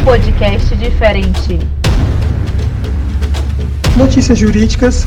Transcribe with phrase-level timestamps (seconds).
[0.00, 1.58] um podcast diferente.
[3.96, 5.06] Notícias jurídicas,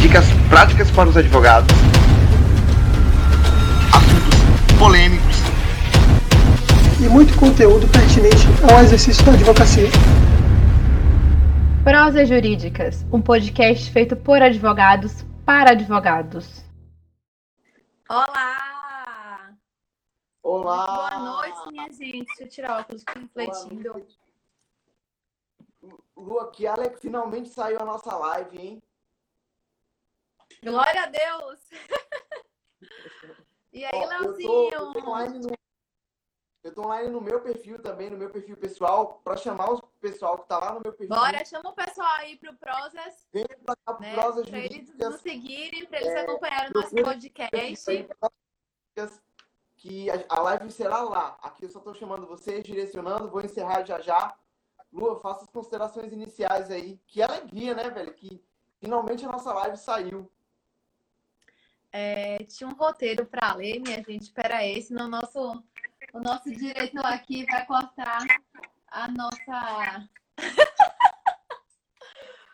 [0.00, 1.74] Dicas práticas para os advogados.
[3.92, 5.40] Assuntos polêmicos.
[7.02, 9.88] e muito conteúdo pertinente ao exercício da advocacia.
[11.82, 16.62] Prosas Jurídicas, um podcast feito por advogados para advogados.
[18.08, 18.69] Olá!
[20.42, 20.86] Olá!
[20.86, 22.24] Boa noite, minha gente.
[22.26, 24.06] Deixa eu tirar o óculos, fico refletindo.
[26.16, 28.82] Lu, que Alex finalmente saiu a nossa live, hein?
[30.62, 31.60] Glória a Deus!
[33.72, 34.70] E aí, Ó, eu, tô, Leozinho?
[34.72, 35.50] eu, tô online no,
[36.64, 40.38] eu tô online no meu perfil também, no meu perfil pessoal, para chamar o pessoal
[40.38, 41.14] que tá lá no meu perfil.
[41.14, 44.12] Bora, chama o pessoal aí pro Prosas, Vem pra cá pro né?
[44.14, 48.08] Prosas Pra eles nos seguirem, pra eles É, acompanharem o nosso procura- podcast.
[49.80, 51.38] Que a, a live será lá.
[51.40, 54.36] Aqui eu só tô chamando vocês, direcionando, vou encerrar já já.
[54.92, 57.00] Lu, faça as considerações iniciais aí.
[57.06, 58.12] Que alegria, né, velho?
[58.12, 58.44] Que
[58.78, 60.30] finalmente a nossa live saiu.
[61.90, 64.24] É, tinha um roteiro pra ler, minha gente.
[64.24, 64.92] Espera esse.
[64.92, 65.64] No nosso,
[66.12, 68.18] o nosso diretor aqui vai cortar
[68.88, 70.08] a nossa.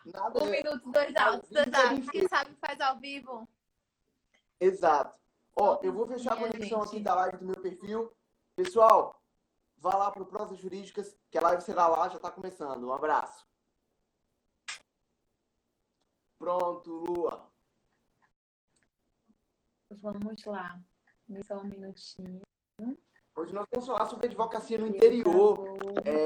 [0.05, 2.09] Nada Um é- minuto, dois altos, dois altos.
[2.09, 3.45] Quem sabe faz ao vivo.
[4.61, 5.19] Exato.
[5.59, 8.13] Ó, eu vou fechar a Minha conexão aqui da live do meu perfil.
[8.55, 9.19] Pessoal,
[9.77, 12.83] vá lá pro Prosas Jurídicas, que a live será lá, já tá começando.
[12.85, 13.45] Um abraço.
[16.37, 17.49] Pronto, Lua.
[19.89, 20.79] Vamos lá.
[21.45, 22.41] Só um minutinho.
[23.35, 25.77] Hoje nós vamos falar sobre advocacia no interior.
[26.05, 26.25] É...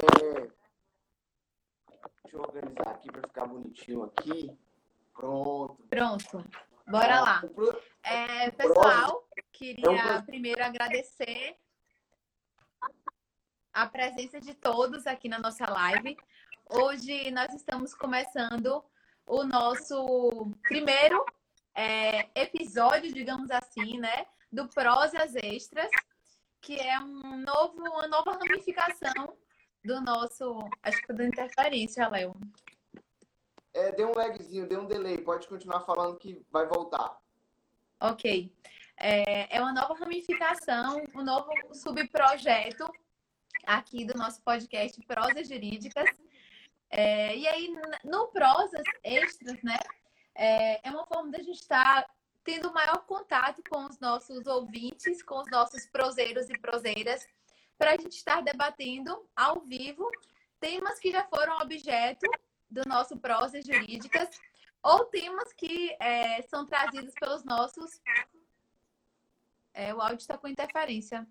[2.22, 4.58] Deixa eu organizar aqui para ficar bonitinho aqui.
[5.14, 5.82] Pronto.
[5.88, 6.44] Pronto.
[6.86, 7.40] Bora lá.
[7.44, 9.21] O pro- É, pessoal, É
[9.62, 11.56] queria primeiro agradecer
[13.72, 16.16] a presença de todos aqui na nossa live.
[16.68, 18.84] Hoje nós estamos começando
[19.24, 21.24] o nosso primeiro
[21.76, 25.90] é, episódio, digamos assim, né, do Prosas Extras,
[26.60, 29.36] que é um novo, uma nova ramificação
[29.84, 32.34] do nosso, acho que da interferência, Léo.
[33.72, 35.18] É, deu um lagzinho, deu um delay.
[35.18, 37.16] Pode continuar falando que vai voltar.
[38.00, 38.52] Ok.
[39.04, 42.88] É, é uma nova ramificação, um novo subprojeto
[43.66, 46.08] aqui do nosso podcast Prosas Jurídicas.
[46.88, 47.74] É, e aí,
[48.04, 49.76] no Prosas Extras, né?
[50.36, 52.08] É, é uma forma da gente estar
[52.44, 57.26] tendo maior contato com os nossos ouvintes, com os nossos proseiros e proseiras,
[57.76, 60.08] para a gente estar debatendo ao vivo
[60.60, 62.30] temas que já foram objeto
[62.70, 64.28] do nosso Prosas Jurídicas
[64.80, 68.00] ou temas que é, são trazidos pelos nossos.
[69.74, 71.26] É, o áudio está com interferência.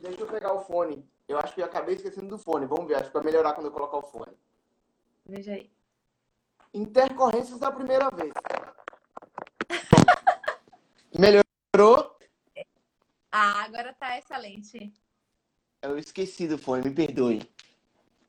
[0.00, 1.06] Deixa eu pegar o fone.
[1.28, 2.66] Eu acho que eu acabei esquecendo do fone.
[2.66, 4.36] Vamos ver, acho que vai melhorar quando eu colocar o fone.
[5.24, 5.70] Veja aí.
[6.74, 8.32] Intercorrências da primeira vez.
[11.18, 12.16] Melhorou?
[13.30, 14.92] Ah, agora tá excelente.
[15.80, 17.42] Eu esqueci do fone, me perdoe.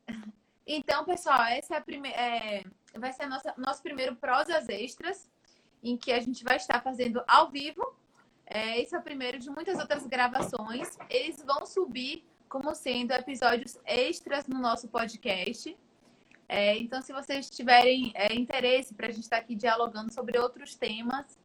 [0.65, 2.17] Então, pessoal, essa é a primeira.
[2.17, 2.63] é,
[2.97, 5.29] vai ser nossa, nosso primeiro prosas extras,
[5.83, 7.93] em que a gente vai estar fazendo ao vivo.
[8.45, 10.97] É, esse é o primeiro de muitas outras gravações.
[11.09, 15.75] Eles vão subir como sendo episódios extras no nosso podcast.
[16.47, 20.75] É, então, se vocês tiverem é, interesse para a gente estar aqui dialogando sobre outros
[20.75, 21.37] temas,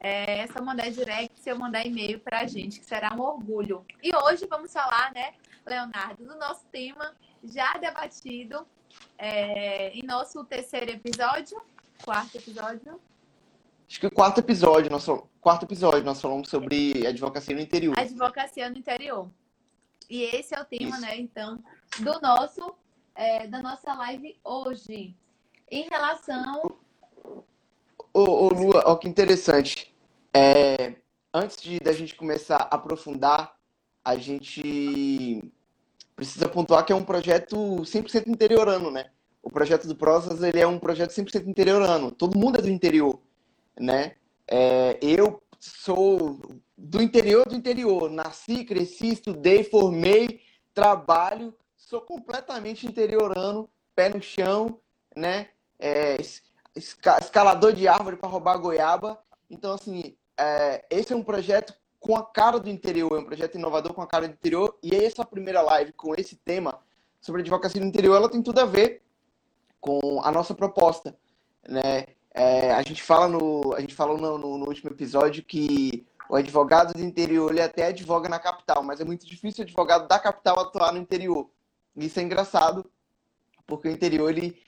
[0.00, 3.86] é, só mandar direct ou mandar e-mail para a gente, que será um orgulho.
[4.02, 7.14] E hoje vamos falar, né, Leonardo, do nosso tema
[7.44, 8.66] já debatido
[9.16, 11.62] é, em nosso terceiro episódio,
[12.04, 13.00] quarto episódio.
[13.92, 15.06] Acho que o quarto episódio, nós,
[15.38, 17.94] quarto episódio, nós falamos sobre advocacia no interior.
[17.98, 19.30] Advocacia no interior.
[20.08, 21.00] E esse é o tema, Isso.
[21.02, 21.62] né, então,
[21.98, 22.74] do nosso,
[23.14, 25.14] é, da nossa live hoje.
[25.70, 26.74] Em relação.
[28.14, 29.94] Ô, ô Lua, ó que interessante.
[30.32, 30.94] É,
[31.34, 33.54] antes de da gente começar a aprofundar,
[34.02, 35.52] a gente
[36.16, 39.10] precisa pontuar que é um projeto 100% interiorano, né?
[39.42, 42.10] O projeto do Prosas, ele é um projeto 100% interiorano.
[42.10, 43.20] Todo mundo é do interior,
[43.78, 44.14] né?
[44.46, 46.40] É, eu sou
[46.76, 48.10] do interior do interior.
[48.10, 50.40] Nasci, cresci, estudei, formei,
[50.74, 51.54] trabalho.
[51.76, 54.78] Sou completamente interiorano, pé no chão,
[55.16, 55.48] né?
[55.78, 56.42] É, es-
[56.74, 59.22] esca- escalador de árvore para roubar goiaba.
[59.50, 63.54] Então, assim, é, esse é um projeto com a cara do interior, é um projeto
[63.56, 64.76] inovador com a cara do interior.
[64.82, 66.80] E essa primeira live com esse tema
[67.20, 69.02] sobre advocacia no interior, ela tem tudo a ver
[69.80, 71.16] com a nossa proposta,
[71.68, 72.06] né?
[72.34, 76.36] É, a gente fala no, a gente falou no, no- no último episódio que o
[76.36, 80.18] advogado do interior ele até advoga na capital, mas é muito difícil o advogado da
[80.18, 81.50] capital atuar no interior,
[81.94, 82.90] Isso é engraçado,
[83.66, 84.62] porque o interior ele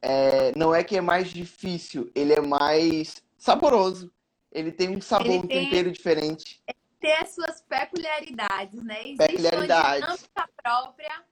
[0.00, 4.10] é, não é que é mais difícil, ele é mais saboroso.
[4.50, 6.60] Ele tem um sabor, Ele um tem- tempero diferente.
[6.98, 9.00] Ter as suas peculiaridades, né?
[9.02, 10.02] Existe Peculiaridades.
[10.02, 11.24] uma dinâmica própria,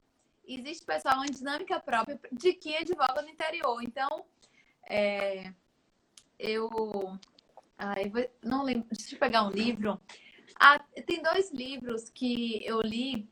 [0.47, 3.81] existe, pessoal, uma dinâmica própria de quem advoga no interior.
[3.83, 4.23] Então,
[4.89, 5.51] é,
[6.39, 7.19] eu.
[7.77, 9.99] Ai, vou- não lembro, deixa eu pegar um livro.
[10.59, 13.29] Ah, tem dois livros que eu li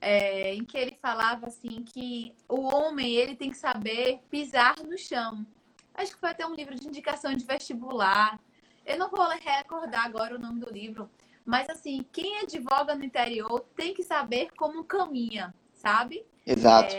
[0.00, 4.98] é, em que ele falava assim que o homem ele tem que saber pisar no
[4.98, 5.46] chão.
[5.94, 8.38] Acho que foi até um livro de indicação de vestibular.
[8.84, 11.08] Eu não vou recordar agora o nome do livro,
[11.44, 16.26] mas assim, quem advoga no interior tem que saber como caminha, sabe?
[16.44, 16.94] Exato.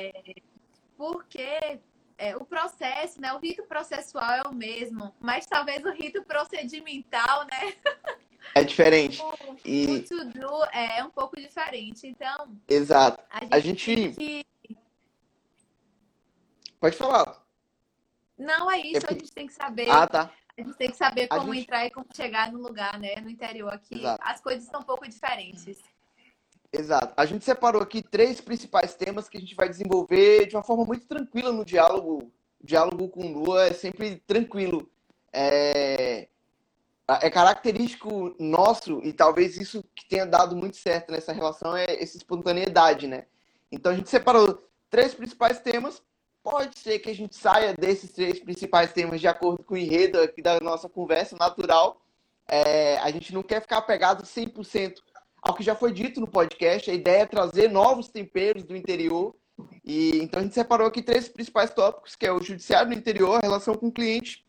[0.96, 1.80] Porque
[2.18, 7.46] é, o processo, né, o rito processual é o mesmo, mas talvez o rito procedimental,
[7.46, 7.74] né,
[8.56, 9.22] É diferente.
[9.24, 12.06] o E, to-do é um pouco diferente.
[12.08, 13.24] Então, exato.
[13.30, 14.12] a gente, A gente.
[14.16, 14.46] que
[16.80, 17.42] Pode falar.
[18.38, 19.90] Não é isso, É a gente tem que saber.
[19.90, 20.30] Ah, tá.
[20.58, 23.16] A gente tem que saber como gente- entrar e como chegar no lugar, né?
[23.22, 23.96] No interior aqui.
[23.96, 24.22] Exato.
[24.24, 25.80] As coisas são um pouco diferentes.
[26.74, 27.14] Exato.
[27.16, 30.84] A gente separou aqui três principais temas que a gente vai desenvolver de uma forma
[30.84, 32.32] muito tranquila no diálogo.
[32.60, 34.90] O diálogo com Lua é sempre tranquilo.
[35.32, 36.28] É...
[37.08, 42.18] é característico nosso, e talvez isso que tenha dado muito certo nessa relação é essa
[42.18, 43.26] espontaneidade, né?
[43.72, 46.02] Então a gente separou três principais temas.
[46.42, 50.20] Pode ser que a gente saia desses três principais temas de acordo com o enredo
[50.20, 52.02] aqui da nossa conversa natural.
[52.48, 54.96] É, a gente não quer ficar apegado 100%
[55.44, 56.90] ao que já foi dito no podcast.
[56.90, 59.36] A ideia é trazer novos temperos do interior.
[59.84, 63.36] E então a gente separou aqui três principais tópicos, que é o judiciário no interior,
[63.36, 64.46] a relação com o cliente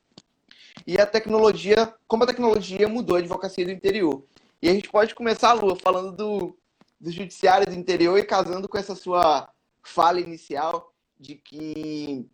[0.87, 4.25] e a tecnologia, como a tecnologia mudou a advocacia do interior.
[4.62, 6.56] E a gente pode começar, Lua, falando do,
[7.00, 9.49] do judiciário do interior e casando com essa sua
[9.82, 12.26] fala inicial de que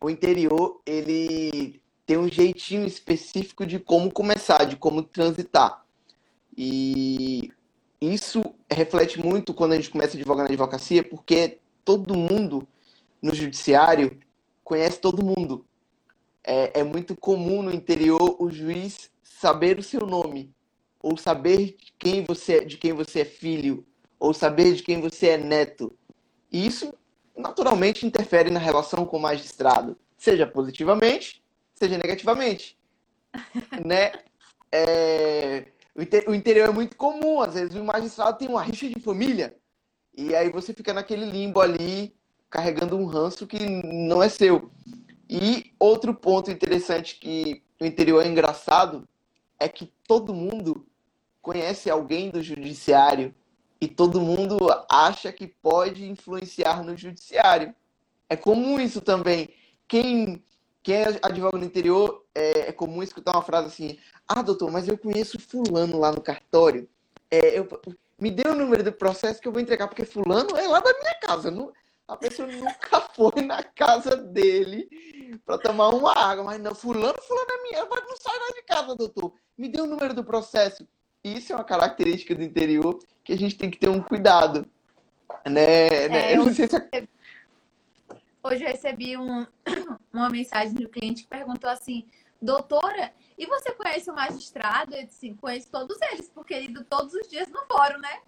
[0.00, 5.84] o interior ele tem um jeitinho específico de como começar, de como transitar.
[6.56, 7.52] E
[8.00, 12.66] isso reflete muito quando a gente começa a advogar na advocacia, porque todo mundo
[13.20, 14.18] no judiciário
[14.62, 15.64] conhece todo mundo.
[16.44, 20.54] É, é muito comum no interior o juiz saber o seu nome,
[21.00, 23.84] ou saber de quem você, de quem você é filho,
[24.18, 25.96] ou saber de quem você é neto.
[26.50, 26.94] E isso
[27.36, 31.42] naturalmente interfere na relação com o magistrado, seja positivamente,
[31.74, 32.76] seja negativamente,
[33.84, 34.12] né?
[34.70, 35.66] É,
[35.98, 39.00] o, inte- o interior é muito comum, às vezes o magistrado tem uma rixa de
[39.00, 39.56] família
[40.16, 42.14] e aí você fica naquele limbo ali
[42.48, 44.70] carregando um ranço que não é seu.
[45.28, 49.08] E outro ponto interessante que o interior é engraçado
[49.58, 50.86] é que todo mundo
[51.42, 53.34] conhece alguém do judiciário
[53.80, 54.56] e todo mundo
[54.88, 57.74] acha que pode influenciar no judiciário.
[58.28, 59.50] É comum isso também.
[59.86, 60.44] Quem,
[60.82, 64.96] quem advoga no interior é, é comum escutar uma frase assim: Ah, doutor, mas eu
[64.96, 66.88] conheço Fulano lá no cartório.
[67.30, 67.68] É, eu,
[68.18, 70.92] me dê o número do processo que eu vou entregar, porque Fulano é lá da
[70.98, 71.50] minha casa.
[71.50, 71.72] Não,
[72.06, 74.88] a pessoa nunca foi na casa dele
[75.44, 76.44] para tomar uma água.
[76.44, 79.34] Mas não, Fulano, Fulano é minha, mas não sai lá de casa, doutor.
[79.56, 80.86] Me dê o número do processo.
[81.24, 84.64] Isso é uma característica do interior que a gente tem que ter um cuidado.
[85.44, 86.08] Né?
[86.08, 86.32] né?
[86.32, 87.08] É, eu não sei se é
[88.42, 89.46] Hoje eu recebi um-
[90.12, 92.06] uma mensagem um cliente que perguntou assim,
[92.40, 94.94] doutora, e você conhece o magistrado?
[94.94, 98.20] Eu disse, conheço todos eles, porque ele ido todos os dias no fórum, né?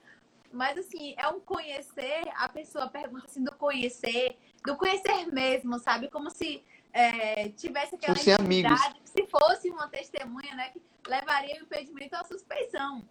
[0.53, 6.09] Mas assim, é um conhecer, a pessoa pergunta assim do conhecer, do conhecer mesmo, sabe?
[6.09, 8.73] Como se é, tivesse aquela Fossem amigos.
[8.73, 10.71] intimidade, se fosse uma testemunha, né?
[10.71, 13.05] Que levaria o impedimento à suspeição.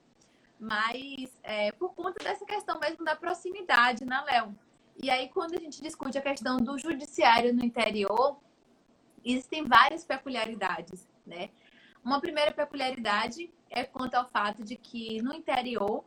[0.60, 4.54] Mas é, por conta dessa questão mesmo da proximidade, né, Léo?
[5.02, 8.38] E aí, quando a gente discute a questão do judiciário no interior,
[9.24, 11.50] existem várias peculiaridades, né?
[12.04, 16.04] Uma primeira peculiaridade é quanto ao fato de que no interior,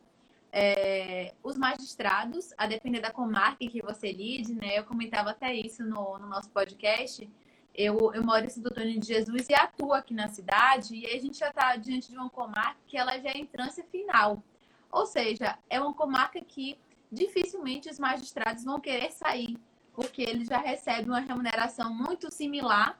[0.51, 4.77] é, os magistrados, a depender da comarca em que você lide, né?
[4.77, 7.29] Eu comentava até isso no, no nosso podcast.
[7.73, 11.19] Eu, eu moro em Santo Antônio de Jesus e atuo aqui na cidade, e a
[11.19, 14.43] gente já está diante de uma comarca que ela já é em trânsito final.
[14.91, 16.77] Ou seja, é uma comarca que
[17.11, 19.57] dificilmente os magistrados vão querer sair,
[19.93, 22.99] porque eles já recebem uma remuneração muito similar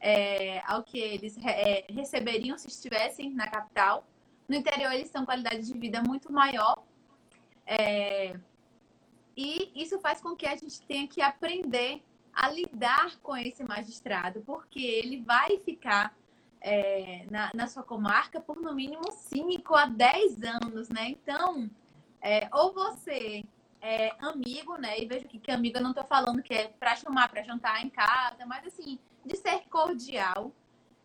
[0.00, 4.06] é, ao que eles é, receberiam se estivessem na capital.
[4.46, 6.82] No interior, eles têm qualidade de vida muito maior.
[7.66, 8.38] É,
[9.36, 14.42] e isso faz com que a gente tenha que aprender a lidar com esse magistrado,
[14.44, 16.14] porque ele vai ficar
[16.60, 21.08] é, na, na sua comarca por no mínimo 5 a 10 anos, né?
[21.08, 21.70] Então,
[22.20, 23.44] é, ou você
[23.84, 24.98] é, amigo, né?
[24.98, 27.84] E vejo que, que amigo eu não tô falando que é para chamar para jantar
[27.84, 30.50] em casa, mas assim, de ser cordial,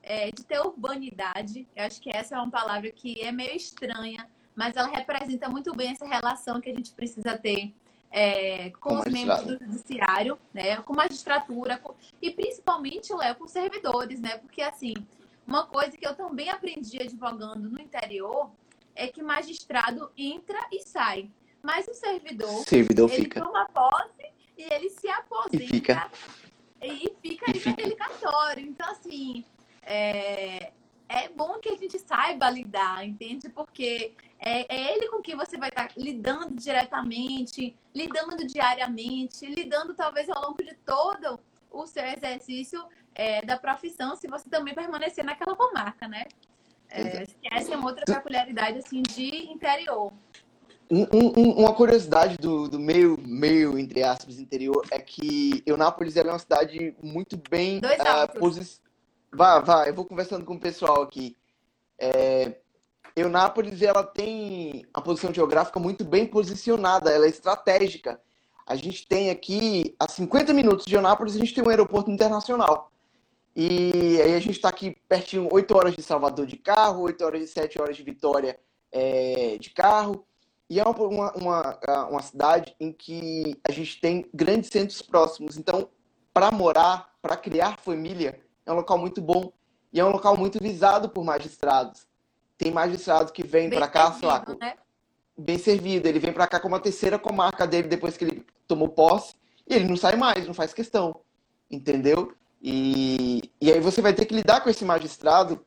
[0.02, 1.68] é, de ter urbanidade.
[1.76, 5.76] Eu acho que essa é uma palavra que é meio estranha, mas ela representa muito
[5.76, 7.76] bem essa relação que a gente precisa ter
[8.10, 10.78] é, com, com os membros do judiciário, né?
[10.78, 11.94] Com magistratura com...
[12.22, 14.38] e principalmente, Léo, com servidores, né?
[14.38, 14.94] Porque assim,
[15.46, 18.50] uma coisa que eu também aprendi advogando no interior
[18.96, 21.30] é que magistrado entra e sai.
[21.62, 23.42] Mas o servidor, servidor ele fica.
[23.42, 26.12] toma posse e ele se aposenta e fica,
[26.82, 28.66] e fica ali delicatório.
[28.66, 29.44] Então, assim,
[29.82, 30.72] é,
[31.10, 33.50] é bom que a gente saiba lidar, entende?
[33.50, 40.30] Porque é, é ele com quem você vai estar lidando diretamente, lidando diariamente, lidando talvez
[40.30, 41.40] ao longo de todo
[41.72, 46.26] o seu exercício é, da profissão, se você também permanecer naquela comarca, né?
[46.90, 50.12] É, essa é uma outra peculiaridade assim de interior.
[50.92, 56.24] Um, um, uma curiosidade do, do meio, meio, entre aspas, interior é que Eunápolis é
[56.24, 58.90] uma cidade muito bem uh, posicionada.
[59.32, 61.38] Vai, vai, eu vou conversando com o pessoal aqui.
[62.00, 62.56] É,
[63.16, 68.20] Eunápolis ela tem a posição geográfica muito bem posicionada, ela é estratégica.
[68.66, 72.92] A gente tem aqui, a 50 minutos de Eunápolis, a gente tem um aeroporto internacional.
[73.56, 77.44] E aí a gente está aqui pertinho, 8 horas de Salvador de carro, 8 horas
[77.44, 78.60] e 7 horas de Vitória
[78.92, 80.26] é, de carro.
[80.70, 85.58] E é uma, uma, uma cidade em que a gente tem grandes centros próximos.
[85.58, 85.90] Então,
[86.32, 89.52] para morar, para criar família, é um local muito bom.
[89.92, 92.08] E é um local muito visado por magistrados.
[92.58, 94.76] Tem magistrado que vem para cá, sei lá, né?
[95.36, 96.08] bem servido.
[96.08, 99.34] Ele vem para cá como a terceira comarca dele depois que ele tomou posse.
[99.68, 101.22] E ele não sai mais, não faz questão.
[101.72, 102.34] Entendeu?
[102.62, 105.66] E, e aí você vai ter que lidar com esse magistrado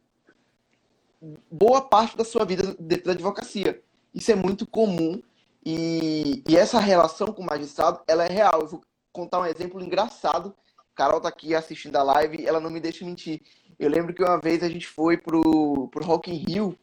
[1.51, 3.83] boa parte da sua vida dentro da advocacia.
[4.15, 5.23] Isso é muito comum
[5.65, 8.61] e, e essa relação com o magistrado, ela é real.
[8.61, 8.81] Eu vou
[9.13, 10.55] contar um exemplo engraçado.
[10.95, 13.41] Carol tá aqui assistindo a live, ela não me deixa mentir.
[13.79, 16.79] Eu lembro que uma vez a gente foi pro, pro Rock in Rio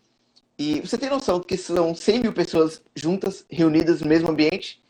[0.57, 4.81] e você tem noção que são 100 mil pessoas juntas, reunidas no mesmo ambiente.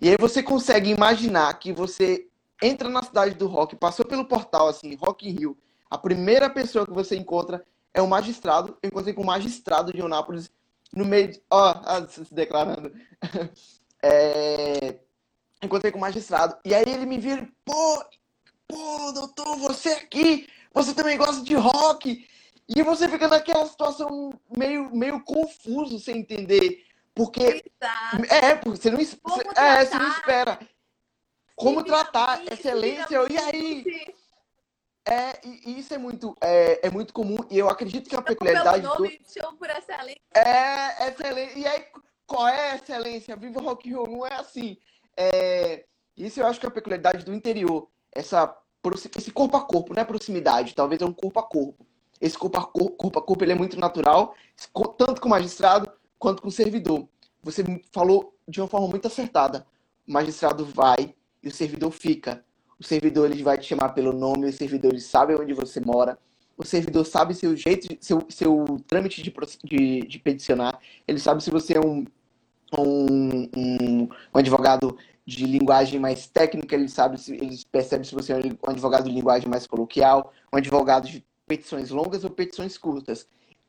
[0.00, 2.26] E aí você consegue imaginar que você
[2.62, 5.56] entra na cidade do rock, passou pelo portal, assim, Rock in Rio.
[5.90, 8.76] A primeira pessoa que você encontra é o magistrado.
[8.82, 10.50] Eu encontrei com o magistrado de Eunápolis
[10.94, 11.42] no meio de...
[11.50, 12.92] Ó, oh, se declarando.
[14.02, 14.98] é...
[15.62, 16.56] Encontrei com o magistrado.
[16.64, 18.04] E aí ele me vira, pô,
[18.68, 22.26] pô, doutor, você aqui, você também gosta de rock.
[22.68, 26.84] E você fica naquela situação meio, meio confuso sem entender.
[27.14, 27.62] Porque.
[27.80, 28.34] Exato.
[28.34, 28.98] É, porque você não,
[29.56, 30.58] é, você não espera.
[31.54, 33.84] Como tratar, excelência, e aí?
[35.06, 38.24] É, e isso é muito, é, é muito comum, e eu acredito que é uma
[38.24, 38.80] peculiaridade.
[38.80, 39.56] Pelo nome, do...
[39.56, 40.20] por excelência.
[40.34, 41.58] É, excelência.
[41.58, 41.84] E aí,
[42.26, 43.36] qual é a excelência?
[43.36, 44.78] Viva Rock Hill, não é assim.
[45.16, 45.84] É,
[46.16, 47.88] isso eu acho que é a peculiaridade do interior.
[48.10, 48.56] Essa,
[49.18, 51.86] esse corpo a corpo, não é proximidade, talvez é um corpo a corpo.
[52.20, 54.34] Esse corpo a corpo, corpo, a corpo ele é muito natural,
[54.96, 57.06] tanto com o magistrado quanto com o servidor.
[57.42, 59.66] Você falou de uma forma muito acertada.
[60.08, 62.42] O magistrado vai e o servidor fica.
[62.78, 66.18] O servidor ele vai te chamar pelo nome, o servidor ele sabe onde você mora,
[66.56, 69.32] o servidor sabe seu jeito, seu, seu trâmite de,
[69.64, 72.04] de, de peticionar, ele sabe se você é um,
[72.78, 78.32] um, um, um advogado de linguagem mais técnica, ele sabe se ele percebe se você
[78.32, 83.26] é um advogado de linguagem mais coloquial, um advogado de petições longas ou petições curtas.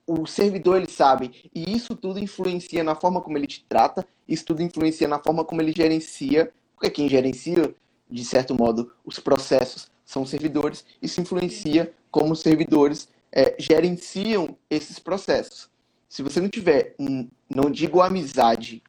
[0.07, 4.45] O servidor ele sabe, e isso tudo influencia na forma como ele te trata, isso
[4.45, 7.73] tudo influencia na forma como ele gerencia, porque quem gerencia,
[8.09, 14.99] de certo modo, os processos são servidores, isso influencia como os servidores é, gerenciam esses
[14.99, 15.69] processos.
[16.07, 18.81] Se você não tiver, um, não digo amizade,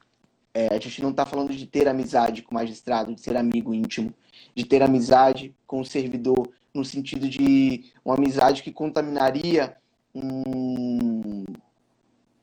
[0.54, 3.74] é, a gente não está falando de ter amizade com o magistrado, de ser amigo
[3.74, 4.14] íntimo,
[4.54, 9.76] de ter amizade com o servidor, no sentido de uma amizade que contaminaria
[10.14, 11.44] um,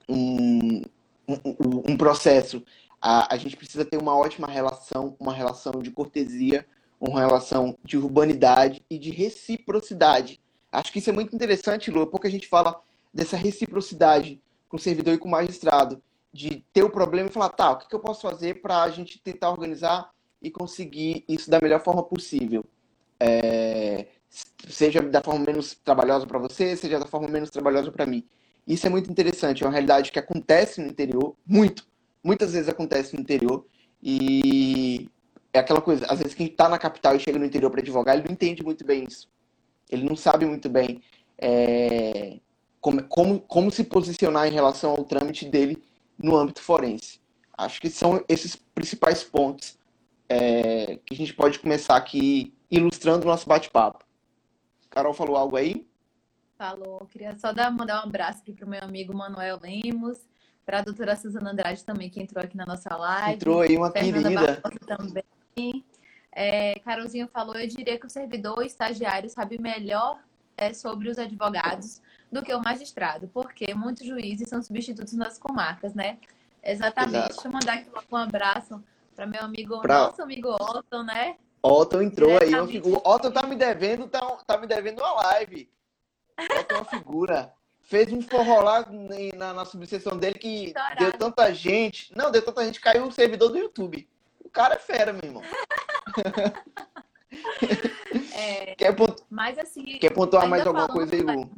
[0.09, 0.81] um,
[1.27, 2.63] um, um processo.
[3.05, 6.65] A, a gente precisa ter uma ótima relação, uma relação de cortesia,
[7.01, 10.39] uma relação de urbanidade e de reciprocidade.
[10.71, 12.81] Acho que isso é muito interessante, Lu, porque a gente fala
[13.13, 17.49] dessa reciprocidade com o servidor e com o magistrado de ter o problema e falar,
[17.49, 20.09] tá, o que, eu posso fazer para a gente tentar organizar
[20.41, 22.63] e conseguir isso da melhor forma possível.
[23.19, 24.07] É,
[24.69, 28.25] seja da forma menos trabalhosa para você, seja da forma menos trabalhosa para mim.
[28.65, 31.85] Isso é muito interessante, é uma realidade que acontece no interior, muito,
[32.23, 33.65] muitas vezes acontece no interior,
[34.01, 35.09] e
[35.53, 38.15] é aquela coisa, às vezes quem está na capital e chega no interior para advogar,
[38.15, 39.29] ele não entende muito bem isso.
[39.89, 41.01] Ele não sabe muito bem
[41.37, 42.39] é,
[42.81, 45.83] como, como, como se posicionar em relação ao trâmite dele
[46.17, 47.21] no âmbito forense.
[47.55, 49.77] Acho que são esses principais pontos
[50.27, 54.03] é, que a gente pode começar aqui ilustrando o nosso bate-papo.
[54.89, 55.87] Carol falou algo aí?
[56.57, 57.05] Falou.
[57.11, 60.19] Queria só dar, mandar um abraço aqui para o meu amigo Manuel Lemos,
[60.65, 63.35] para a doutora Suzana Andrade também, que entrou aqui na nossa live.
[63.35, 64.97] Entrou aí uma Fernanda querida.
[64.97, 65.85] Também.
[66.31, 70.19] É, Carolzinho falou, eu diria que o servidor o estagiário sabe melhor
[70.57, 72.01] é, sobre os advogados
[72.31, 76.17] do que o magistrado, porque muitos juízes são substitutos nas comarcas, né?
[76.63, 77.15] Exatamente.
[77.15, 77.33] Exato.
[77.33, 78.83] Deixa eu mandar aqui um abraço
[79.15, 81.35] para meu amigo, Pra- nosso amigo Otton, né?
[81.61, 82.53] Otton entrou aí.
[82.53, 83.01] Uma figura.
[83.05, 85.69] Otton tá me devendo, tá, tá me devendo uma live.
[86.39, 87.53] Otton é uma figura.
[87.83, 88.85] Fez um forró lá
[89.37, 90.95] na, na subseção dele que Estourado.
[90.99, 92.15] deu tanta gente.
[92.15, 94.07] Não, deu tanta gente, caiu o servidor do YouTube.
[94.43, 95.43] O cara é fera, meu irmão.
[98.35, 101.49] É, Quer, pontu- mas assim, quer pontuar mais alguma coisa aí, Lu?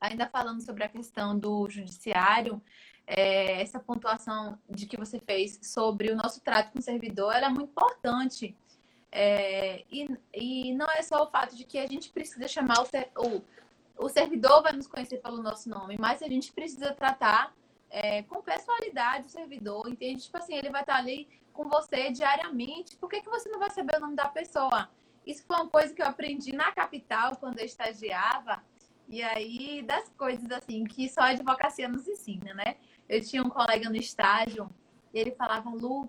[0.00, 2.60] ainda falando sobre a questão do judiciário,
[3.06, 7.46] é, essa pontuação de que você fez sobre o nosso trato com o servidor, ela
[7.46, 8.56] é muito importante.
[9.12, 12.86] É, e, e não é só o fato de que a gente precisa chamar o,
[12.86, 13.42] ser- o,
[14.00, 17.54] o servidor vai nos conhecer pelo nosso nome, mas a gente precisa tratar
[17.90, 20.22] é, com pessoalidade o servidor, entende?
[20.22, 23.70] Tipo assim, ele vai estar ali com você diariamente, por que, que você não vai
[23.70, 24.88] saber o nome da pessoa?
[25.26, 28.62] Isso foi uma coisa que eu aprendi na capital quando eu estagiava,
[29.08, 32.76] e aí das coisas assim que só a advocacia nos ensina, né?
[33.08, 34.70] Eu tinha um colega no estágio,
[35.12, 36.08] e ele falava, Lu,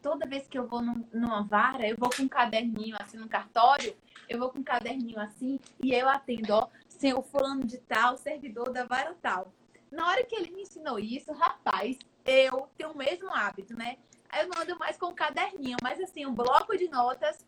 [0.00, 3.28] toda vez que eu vou num- numa vara, eu vou com um caderninho assim no
[3.28, 3.96] cartório,
[4.28, 6.68] eu vou com um caderninho assim, e eu atendo, ó,
[7.02, 9.52] sem o fulano de tal, servidor da vara tal.
[9.90, 13.96] Na hora que ele me ensinou isso, rapaz, eu tenho o mesmo hábito, né?
[14.28, 17.44] Aí eu não ando mais com o caderninho, mas assim, um bloco de notas,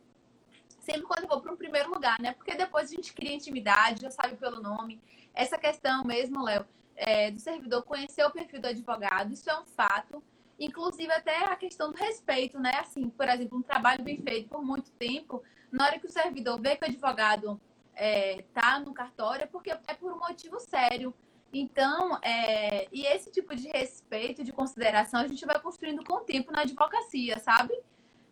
[0.80, 2.32] sempre quando eu vou para um primeiro lugar, né?
[2.32, 5.00] Porque depois a gente cria intimidade, já sabe pelo nome.
[5.32, 9.66] Essa questão mesmo, Léo, é, do servidor conhecer o perfil do advogado, isso é um
[9.66, 10.20] fato.
[10.58, 12.72] Inclusive até a questão do respeito, né?
[12.80, 16.60] Assim, por exemplo, um trabalho bem feito por muito tempo, na hora que o servidor
[16.60, 17.60] vê que o advogado
[17.96, 21.14] é, tá no cartório, é porque é por um motivo sério.
[21.52, 26.20] Então, é, e esse tipo de respeito, de consideração, a gente vai construindo com o
[26.20, 27.72] tempo na advocacia, sabe?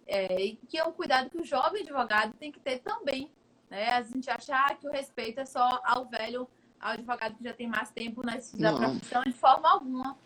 [0.07, 3.31] É, e que é um cuidado que o jovem advogado tem que ter também.
[3.71, 3.91] Né?
[3.91, 6.49] A gente achar que o respeito é só ao velho,
[6.81, 8.77] ao advogado que já tem mais tempo na Não.
[8.77, 10.19] profissão, de forma alguma.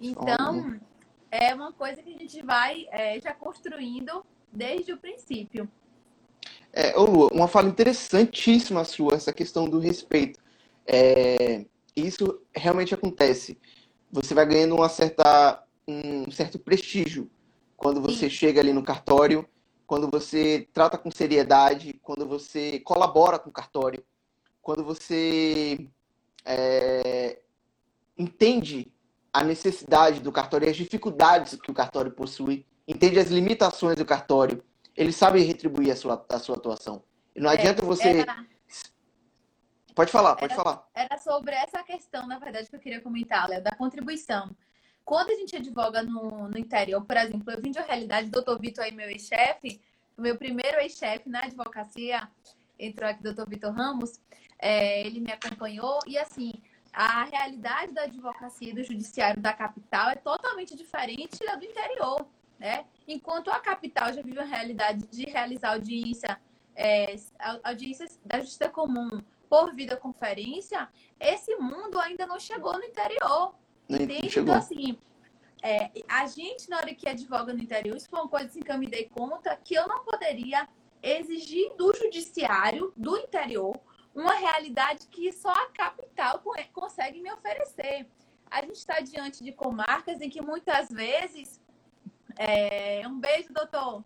[0.00, 0.80] Então,
[1.30, 5.68] é uma coisa que a gente vai é, já construindo desde o princípio.
[6.76, 10.40] É, ô Lu, uma fala interessantíssima sua, essa questão do respeito.
[10.84, 13.56] É, isso realmente acontece.
[14.10, 17.30] Você vai ganhando uma certa, um certo prestígio
[17.76, 19.48] quando você chega ali no cartório,
[19.86, 24.04] quando você trata com seriedade, quando você colabora com o cartório,
[24.60, 25.86] quando você
[26.44, 27.38] é,
[28.18, 28.90] entende
[29.32, 34.04] a necessidade do cartório e as dificuldades que o cartório possui, entende as limitações do
[34.04, 34.60] cartório,
[34.96, 37.04] ele sabe retribuir a sua, a sua atuação.
[37.34, 38.20] E não adianta você.
[38.20, 38.46] Era,
[39.94, 40.88] Pode falar, pode Era- falar.
[40.92, 44.50] era sobre essa questão, na verdade, que eu queria comentar, Léo, da contribuição.
[45.04, 48.58] Quando a gente advoga no, no interior, por exemplo, eu vim de uma realidade, doutor
[48.58, 49.80] Vitor aí, meu ex-chefe,
[50.16, 52.28] o meu primeiro ex-chefe na advocacia,
[52.78, 54.18] entrou aqui doutor Vitor Ramos,
[54.58, 56.52] é, ele me acompanhou, e assim,
[56.92, 62.26] a realidade da advocacia e do judiciário da capital é totalmente diferente da do interior,
[62.58, 62.84] né?
[63.06, 66.40] Enquanto a capital já vive a realidade de realizar audiência,
[66.74, 70.88] é, au- audiências da justiça comum por videoconferência,
[71.20, 73.54] esse mundo ainda não chegou no interior.
[73.88, 74.30] Não Entende?
[74.30, 74.54] chegou.
[74.54, 74.98] Então, assim,
[75.62, 78.72] é, a gente, na hora que advoga no interior, isso foi uma coisa assim, que
[78.72, 80.66] eu me dei conta que eu não poderia
[81.02, 83.78] exigir do judiciário do interior
[84.14, 88.08] uma realidade que só a capital co- consegue me oferecer.
[88.50, 91.60] A gente está diante de comarcas em que muitas vezes.
[92.36, 94.04] É, um beijo, doutor.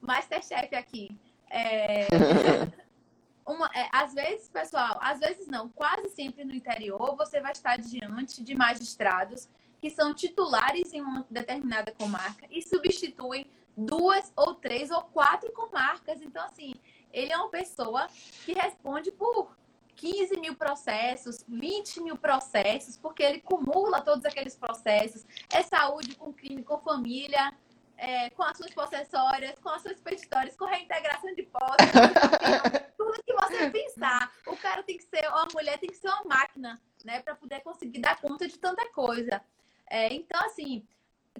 [0.00, 1.10] Masterchef aqui.
[1.50, 2.06] É,
[3.46, 7.76] uma, é, às vezes, pessoal, às vezes não, quase sempre no interior, você vai estar
[7.78, 9.48] diante de magistrados
[9.80, 16.20] que são titulares em uma determinada comarca e substituem duas ou três ou quatro comarcas.
[16.22, 16.74] Então, assim,
[17.12, 18.08] ele é uma pessoa
[18.44, 19.56] que responde por
[19.96, 25.24] 15 mil processos, 20 mil processos, porque ele acumula todos aqueles processos.
[25.50, 27.52] É saúde com crime, com família,
[27.96, 31.76] é, com ações possessórias, com ações petitórias, com reintegração de posse.
[32.96, 34.32] tudo que você pensar.
[34.46, 37.20] O cara tem que ser, ou a mulher tem que ser uma máquina, né?
[37.20, 39.40] Para poder conseguir dar conta de tanta coisa.
[39.88, 40.86] É, então, assim,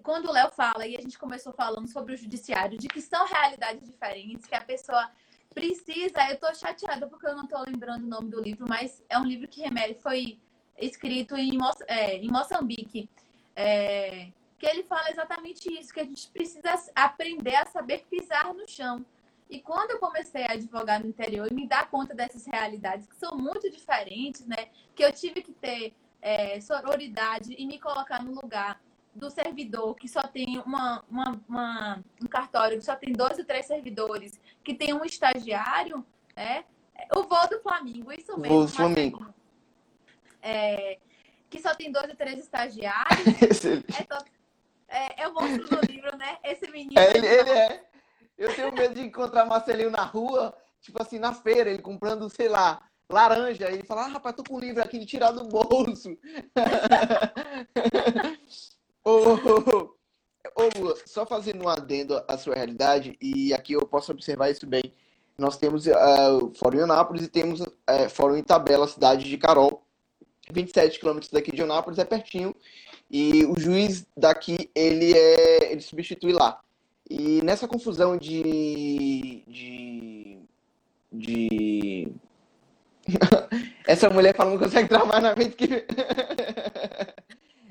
[0.03, 3.27] quando o Léo fala, e a gente começou falando sobre o judiciário, de que são
[3.27, 5.11] realidades diferentes, que a pessoa
[5.57, 6.31] precisa.
[6.31, 9.25] Eu tô chateada porque eu não tô lembrando o nome do livro, mas é um
[9.25, 10.39] livro que remete, foi
[10.79, 13.09] escrito em, Moça- é, em Moçambique.
[13.57, 18.69] É, que ele fala exatamente isso, que a gente precisa aprender a saber pisar no
[18.69, 19.05] chão.
[19.49, 23.17] E quando eu comecei a advogar no interior e me dar conta dessas realidades que
[23.17, 24.69] são muito diferentes, né?
[24.95, 28.81] Que eu tive que ter é, sororidade e me colocar no lugar
[29.17, 33.45] do servidor que só tem uma, uma, uma, um cartório que só tem dois ou
[33.45, 36.05] três servidores, que tem um estagiário,
[36.37, 36.65] né?
[37.15, 38.57] O voo do Flamengo, isso mesmo.
[38.57, 39.27] Voo do Flamengo.
[40.43, 40.99] É,
[41.49, 43.65] que só tem dois ou três estagiários.
[44.89, 46.39] é, é, o monstro do livro, né?
[46.45, 47.01] Esse menino.
[47.01, 47.85] É, ele, ele é.
[48.39, 52.49] Eu tenho medo de encontrar Marcelinho na rua, tipo assim, na feira, ele comprando, sei
[52.49, 53.71] lá, laranja.
[53.71, 56.17] Ele fala, ah, rapaz, tô com um livro aqui de tirar do bolso.
[59.11, 59.95] ô,
[60.57, 64.67] ô, Lua, só fazendo um adendo à sua realidade, e aqui eu posso observar isso
[64.67, 64.93] bem.
[65.39, 67.71] Nós temos uh, Fórum em Anápolis e temos uh,
[68.11, 69.83] Fórum em Tabela, cidade de Carol.
[70.51, 72.55] 27 quilômetros daqui de Anápolis, é pertinho.
[73.11, 76.61] E o juiz daqui, ele é ele substitui lá.
[77.09, 79.43] E nessa confusão de.
[79.47, 80.39] de.
[81.13, 82.13] de.
[83.87, 85.67] Essa mulher fala não consegue trabalhar na mente que.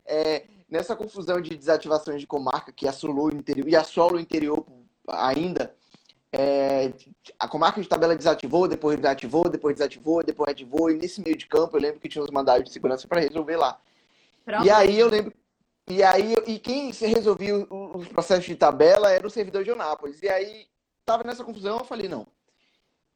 [0.06, 4.66] é, nessa confusão de desativações de comarca que assolou o interior e assola o interior
[5.08, 5.76] ainda,
[6.32, 6.94] é,
[7.40, 11.48] a comarca de tabela desativou, depois desativou, depois desativou, depois ativou, e nesse meio de
[11.48, 13.80] campo eu lembro que tinha uns mandados de segurança para resolver lá.
[14.44, 14.66] Pronto.
[14.66, 15.34] E aí eu lembro
[15.88, 20.22] e aí, e quem resolvia os processos de tabela era o servidor de Onápolis.
[20.22, 20.66] E aí,
[21.06, 22.26] tava nessa confusão, eu falei, não.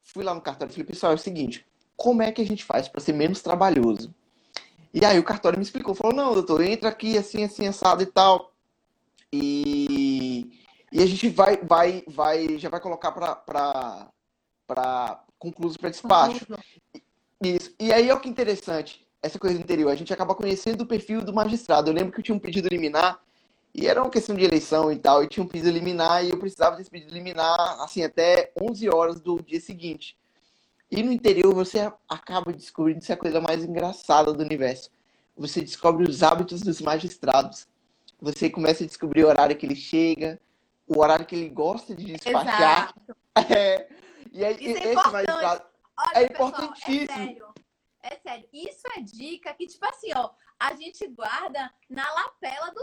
[0.02, 2.64] Fui lá no cartório e falei, pessoal, é o seguinte, como é que a gente
[2.64, 4.14] faz para ser menos trabalhoso?
[4.92, 8.06] E aí o cartório me explicou, falou, não, doutor, entra aqui assim, assim, assado e
[8.06, 8.52] tal.
[9.32, 10.50] E,
[10.90, 14.10] e a gente vai, vai, vai, já vai colocar para
[15.38, 16.46] concluso para despacho.
[17.42, 17.72] Isso.
[17.78, 19.90] E aí, olha que interessante essa coisa do interior.
[19.90, 21.90] A gente acaba conhecendo o perfil do magistrado.
[21.90, 23.20] Eu lembro que eu tinha um pedido liminar,
[23.74, 26.38] e era uma questão de eleição e tal, e tinha um pedido liminar, e eu
[26.38, 30.16] precisava desse pedido liminar, assim, até 11 horas do dia seguinte.
[30.90, 34.90] E no interior você acaba descobrindo essa é coisa mais engraçada do universo.
[35.36, 37.68] Você descobre os hábitos dos magistrados.
[38.20, 40.40] Você começa a descobrir o horário que ele chega,
[40.86, 42.94] o horário que ele gosta de despachar.
[43.48, 43.88] É.
[44.32, 45.64] E aí, Isso é esse magistrado
[45.96, 47.54] Olha, é pessoal, é importantíssimo.
[47.56, 47.60] É
[48.02, 52.80] é sério, isso é dica que, tipo assim, ó, a gente guarda na lapela do,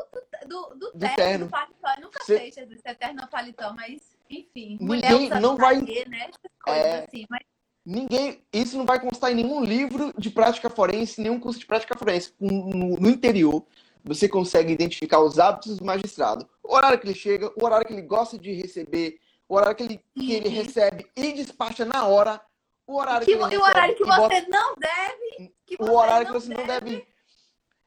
[0.48, 1.94] do, do, do terno, terno, do paletó.
[1.96, 2.52] Eu nunca Cê...
[2.52, 4.78] sei se é terno ou paletó, mas, enfim.
[4.80, 5.82] Ninguém não vai.
[5.82, 6.30] né?
[6.68, 7.00] É...
[7.00, 7.42] Assim, mas...
[7.90, 8.44] Ninguém.
[8.52, 12.34] Isso não vai constar em nenhum livro de prática forense, nenhum curso de prática forense.
[12.38, 13.66] No, no interior,
[14.04, 16.46] você consegue identificar os hábitos do magistrado.
[16.62, 19.84] O horário que ele chega, o horário que ele gosta de receber, o horário que
[19.84, 22.42] ele, que ele recebe e despacha na hora
[22.86, 24.46] o horário que, que, o horário que, você bota...
[24.50, 25.54] não deve.
[25.80, 26.62] o horário que você deve.
[26.62, 27.08] não deve.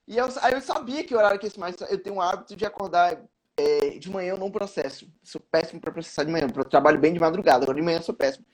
[0.08, 1.76] E eu, aí eu sabia que o horário que esse mais.
[1.90, 3.22] Eu tenho o hábito de acordar
[3.58, 5.06] é, de manhã, eu não processo.
[5.22, 6.46] Sou péssimo para processar de manhã.
[6.54, 8.46] Eu trabalho bem de madrugada, agora de manhã eu sou péssimo.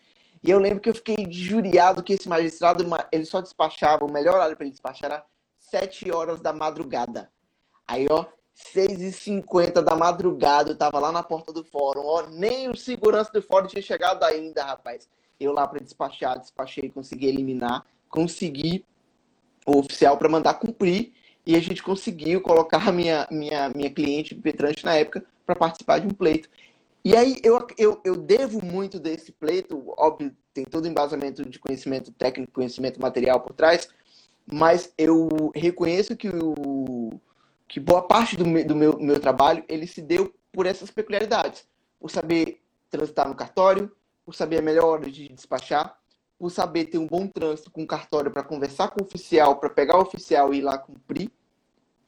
[0.42, 4.34] E eu lembro que eu fiquei juriado que esse magistrado, ele só despachava, o melhor
[4.34, 5.24] horário para ele despachar era
[5.58, 7.30] 7 horas da madrugada.
[7.86, 8.26] Aí, ó,
[8.74, 13.42] 6h50 da madrugada, eu tava lá na porta do fórum, ó, nem o segurança do
[13.42, 18.84] fórum tinha chegado ainda, rapaz eu lá para despachar, despachei, consegui eliminar, consegui
[19.66, 21.12] o oficial para mandar cumprir
[21.44, 26.00] e a gente conseguiu colocar a minha, minha, minha cliente Petrante na época para participar
[26.00, 26.48] de um pleito.
[27.06, 31.56] E aí eu, eu, eu devo muito desse pleito, óbvio, tem todo o embasamento de
[31.56, 33.88] conhecimento técnico, conhecimento material por trás,
[34.44, 37.12] mas eu reconheço que, o,
[37.68, 41.64] que boa parte do, meu, do meu, meu trabalho ele se deu por essas peculiaridades.
[42.00, 43.88] Por saber transitar no cartório,
[44.24, 45.96] por saber a melhor hora de despachar,
[46.36, 49.70] por saber ter um bom trânsito com o cartório para conversar com o oficial, para
[49.70, 51.30] pegar o oficial e ir lá cumprir.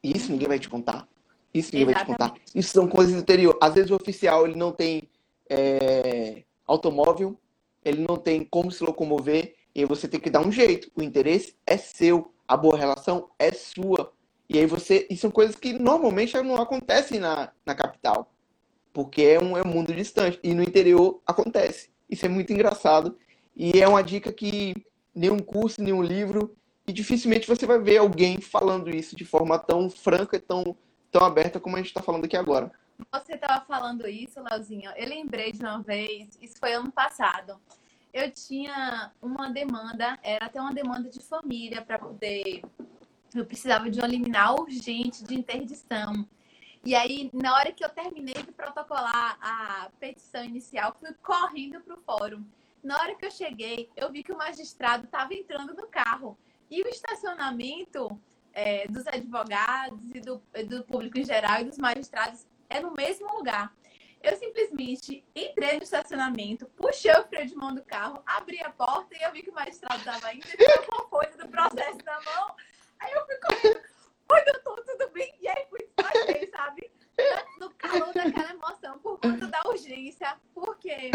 [0.03, 1.07] Isso ninguém vai te contar.
[1.53, 2.17] Isso ninguém Exatamente.
[2.19, 2.41] vai te contar.
[2.55, 3.57] Isso são coisas do interior.
[3.61, 5.09] Às vezes o oficial ele não tem
[5.49, 7.37] é, automóvel,
[7.83, 10.91] ele não tem como se locomover, e aí você tem que dar um jeito.
[10.95, 14.11] O interesse é seu, a boa relação é sua.
[14.47, 15.07] E aí você.
[15.09, 18.31] E são coisas que normalmente não acontecem na, na capital.
[18.91, 20.39] Porque é um, é um mundo distante.
[20.43, 21.89] E no interior acontece.
[22.09, 23.15] Isso é muito engraçado.
[23.55, 24.73] E é uma dica que
[25.13, 26.55] nenhum curso, nenhum livro,
[26.87, 30.75] e dificilmente você vai ver alguém falando isso de forma tão franca e tão,
[31.11, 32.71] tão aberta como a gente está falando aqui agora.
[33.11, 34.91] Você estava falando isso, Leozinho.
[34.95, 37.59] Eu lembrei de uma vez, isso foi ano passado.
[38.13, 42.61] Eu tinha uma demanda, era até uma demanda de família para poder.
[43.33, 46.27] Eu precisava de uma liminar urgente de interdição.
[46.83, 51.95] E aí, na hora que eu terminei de protocolar a petição inicial, fui correndo para
[51.95, 52.43] o fórum.
[52.83, 56.37] Na hora que eu cheguei, eu vi que o magistrado estava entrando no carro.
[56.71, 58.19] E o estacionamento
[58.53, 63.31] é, dos advogados e do, do público em geral e dos magistrados é no mesmo
[63.35, 63.73] lugar.
[64.21, 69.15] Eu simplesmente entrei no estacionamento, puxei o freio de mão do carro, abri a porta
[69.17, 72.55] e eu vi que o magistrado estava e tinha alguma coisa do processo na mão.
[72.99, 73.81] Aí eu fui correndo,
[74.31, 75.33] oi doutor, tudo bem?
[75.39, 76.91] E aí fui desfazer, sabe?
[77.59, 81.11] No calor daquela emoção, por conta da urgência, porque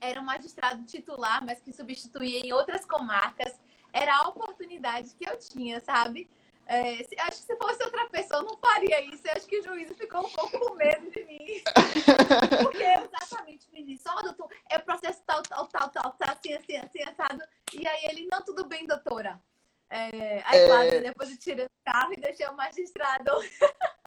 [0.00, 3.60] era um magistrado titular, mas que substituía em outras comarcas.
[3.92, 6.28] Era a oportunidade que eu tinha, sabe?
[6.66, 9.26] É, acho que se fosse outra pessoa, não faria isso.
[9.26, 11.62] Eu acho que o juiz ficou um pouco com medo de mim.
[12.62, 16.54] Porque exatamente me disse, ó, oh, doutor, é processo tal, tal, tal, tal, tal, assim,
[16.54, 17.42] assim, assim, assado.
[17.72, 19.40] E aí ele, não, tudo bem, doutora.
[19.90, 20.66] É, aí, é...
[20.68, 23.32] claro, depois eu tirei o carro e deixei o magistrado.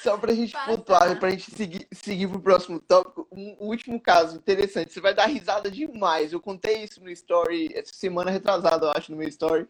[0.00, 0.66] Só pra gente Passar.
[0.66, 4.92] pontuar, pra gente seguir, seguir pro próximo tópico, um último caso interessante.
[4.92, 6.32] Você vai dar risada demais.
[6.32, 9.66] Eu contei isso no story, essa semana retrasada, eu acho, no meu story.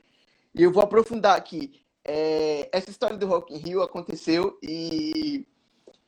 [0.55, 1.81] E eu vou aprofundar aqui.
[2.05, 5.47] É, essa história do Rock in Rio aconteceu e,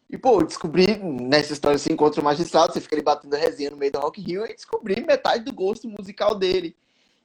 [0.08, 3.76] e pô, descobri nessa história você encontra o magistrado, você fica ali batendo resenha no
[3.76, 6.76] meio do Rock in Rio e descobri metade do gosto musical dele.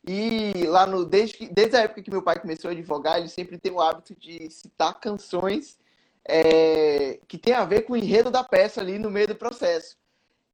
[0.07, 3.27] E lá no desde, que, desde a época que meu pai começou a advogar, ele
[3.27, 5.77] sempre tem o hábito de citar canções
[6.27, 9.95] é, que tem a ver com o enredo da peça ali no meio do processo.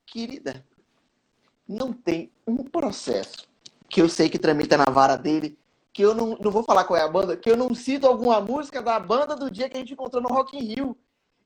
[0.05, 0.65] Querida,
[1.67, 3.47] não tem um processo
[3.89, 5.57] que eu sei que tramita na vara dele
[5.93, 8.39] que eu não, não vou falar qual é a banda, que eu não cito alguma
[8.39, 10.97] música da banda do dia que a gente encontrou no Rock in Rio.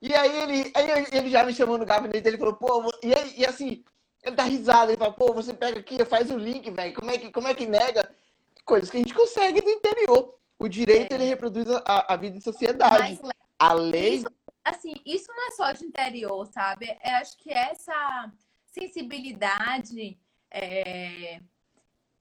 [0.01, 3.33] E aí ele, aí ele já me chamou no gabinete, ele falou, pô, e, aí,
[3.37, 3.83] e assim,
[4.23, 7.17] ele dá risada, ele fala, pô, você pega aqui, faz o link, velho, como, é
[7.17, 8.07] que, como é que nega?
[8.63, 10.35] Coisas que a gente consegue do interior.
[10.57, 11.15] O direito, é.
[11.15, 13.19] ele reproduz a, a vida em sociedade.
[13.21, 14.15] Mas, a lei...
[14.15, 14.27] Isso,
[14.63, 16.87] assim, isso não é só de interior, sabe?
[17.03, 18.31] Eu acho que essa
[18.65, 20.17] sensibilidade
[20.51, 21.39] é,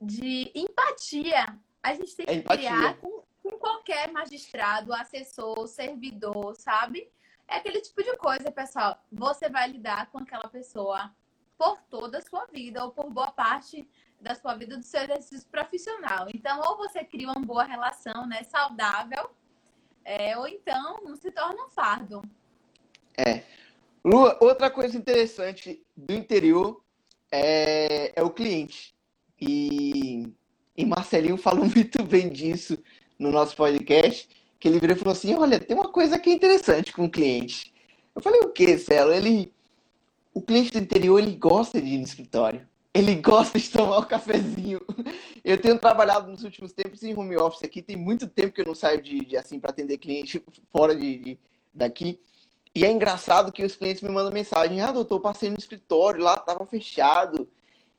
[0.00, 1.46] de empatia
[1.82, 7.10] a gente tem que é criar com, com qualquer magistrado, assessor, servidor, sabe?
[7.46, 8.98] É aquele tipo de coisa, pessoal.
[9.12, 11.14] Você vai lidar com aquela pessoa
[11.58, 13.86] por toda a sua vida ou por boa parte
[14.18, 16.26] da sua vida do seu exercício profissional.
[16.34, 19.30] Então, ou você cria uma boa relação, né, saudável,
[20.04, 22.22] é, ou então se torna um fardo.
[23.16, 23.42] É.
[24.04, 26.82] Lua, outra coisa interessante do interior
[27.30, 28.94] é, é o cliente.
[29.40, 30.32] E
[30.76, 32.76] e Marcelinho falou muito bem disso
[33.18, 36.32] no nosso podcast, que ele virou e falou assim, olha, tem uma coisa que é
[36.32, 37.72] interessante com o cliente.
[38.14, 39.12] Eu falei, o que, Celo?
[39.12, 39.52] Ele...
[40.32, 42.68] O cliente do interior, ele gosta de ir no escritório.
[42.94, 44.80] Ele gosta de tomar um cafezinho.
[45.44, 47.82] Eu tenho trabalhado nos últimos tempos em home office aqui.
[47.82, 51.18] Tem muito tempo que eu não saio de, de assim para atender cliente fora de,
[51.18, 51.38] de,
[51.74, 52.18] daqui.
[52.74, 56.34] E é engraçado que os clientes me mandam mensagem: Ah, doutor, passei no escritório, lá
[56.34, 57.46] estava fechado.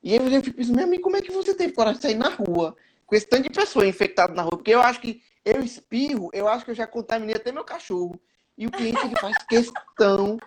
[0.02, 2.14] E aí eu fico pensando, meu amigo, como é que você teve coragem de sair
[2.14, 4.56] na rua com esse tanto de pessoa infectada na rua?
[4.56, 8.18] Porque eu acho que eu espirro, eu acho que eu já contaminei até meu cachorro.
[8.58, 10.38] E o cliente ele faz questão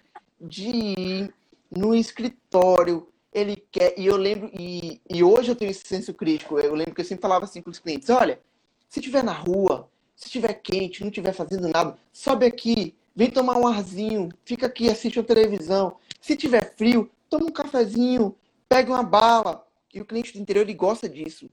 [0.41, 1.33] de ir
[1.71, 6.59] no escritório, ele quer, e eu lembro, e, e hoje eu tenho esse senso crítico,
[6.59, 8.39] eu lembro que eu sempre falava assim com os clientes, olha,
[8.87, 13.57] se estiver na rua, se estiver quente, não estiver fazendo nada, sobe aqui, vem tomar
[13.57, 15.97] um arzinho, fica aqui, assiste a televisão.
[16.19, 18.35] Se tiver frio, toma um cafezinho,
[18.69, 19.65] Pega uma bala.
[19.91, 21.49] E o cliente do interior ele gosta disso.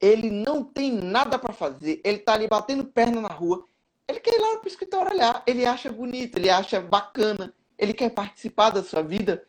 [0.00, 2.00] Ele não tem nada para fazer.
[2.02, 3.66] Ele tá ali batendo perna na rua.
[4.08, 5.42] Ele quer ir lá pro escritório olhar.
[5.46, 7.54] Ele acha bonito, ele acha bacana.
[7.78, 9.44] Ele quer participar da sua vida.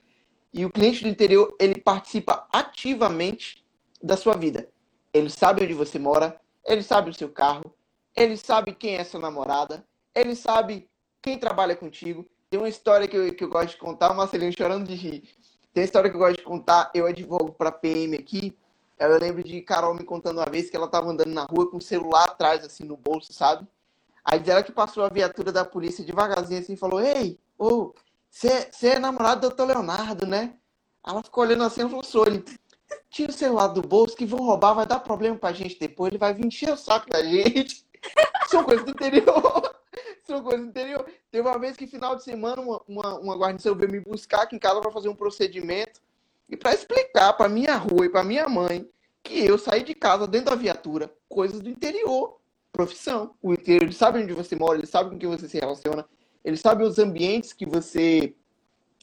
[0.58, 3.62] E o cliente do interior, ele participa ativamente
[4.02, 4.70] da sua vida.
[5.14, 7.76] Ele sabe onde você mora, ele sabe o seu carro,
[8.16, 10.90] ele sabe quem é sua namorada, ele sabe
[11.22, 12.26] quem trabalha contigo.
[12.50, 15.24] Tem uma história que eu, que eu gosto de contar, o Marcelinho chorando de rir.
[15.74, 16.90] Tem uma história que eu gosto de contar.
[16.96, 18.58] Eu advogo para PM aqui.
[18.98, 21.76] Eu lembro de Carol me contando uma vez que ela estava andando na rua com
[21.76, 23.68] o celular atrás, assim, no bolso, sabe?
[24.24, 27.94] Aí ela que passou a viatura da polícia devagarzinho assim falou: Ei, ô,
[28.36, 30.56] você é namorado do doutor Leonardo, né?
[31.08, 32.44] Ela ficou olhando assim e falou: ele.
[33.10, 36.12] Tira o celular do bolso que vão roubar, vai dar problema pra gente depois.
[36.12, 37.86] Ele vai vir encher o saco da gente.
[38.50, 39.76] São coisas do interior.
[40.28, 41.06] São coisas do interior.
[41.32, 44.58] Teve uma vez que final de semana uma, uma, uma guarnição veio me buscar aqui
[44.58, 46.02] em casa para fazer um procedimento
[46.50, 48.88] e para explicar para minha rua e para minha mãe
[49.24, 52.38] que eu saí de casa dentro da viatura, coisas do interior,
[52.72, 53.34] profissão.
[53.42, 56.06] O interior, ele sabe onde você mora, ele sabe com quem você se relaciona,
[56.46, 58.36] ele sabe os ambientes que você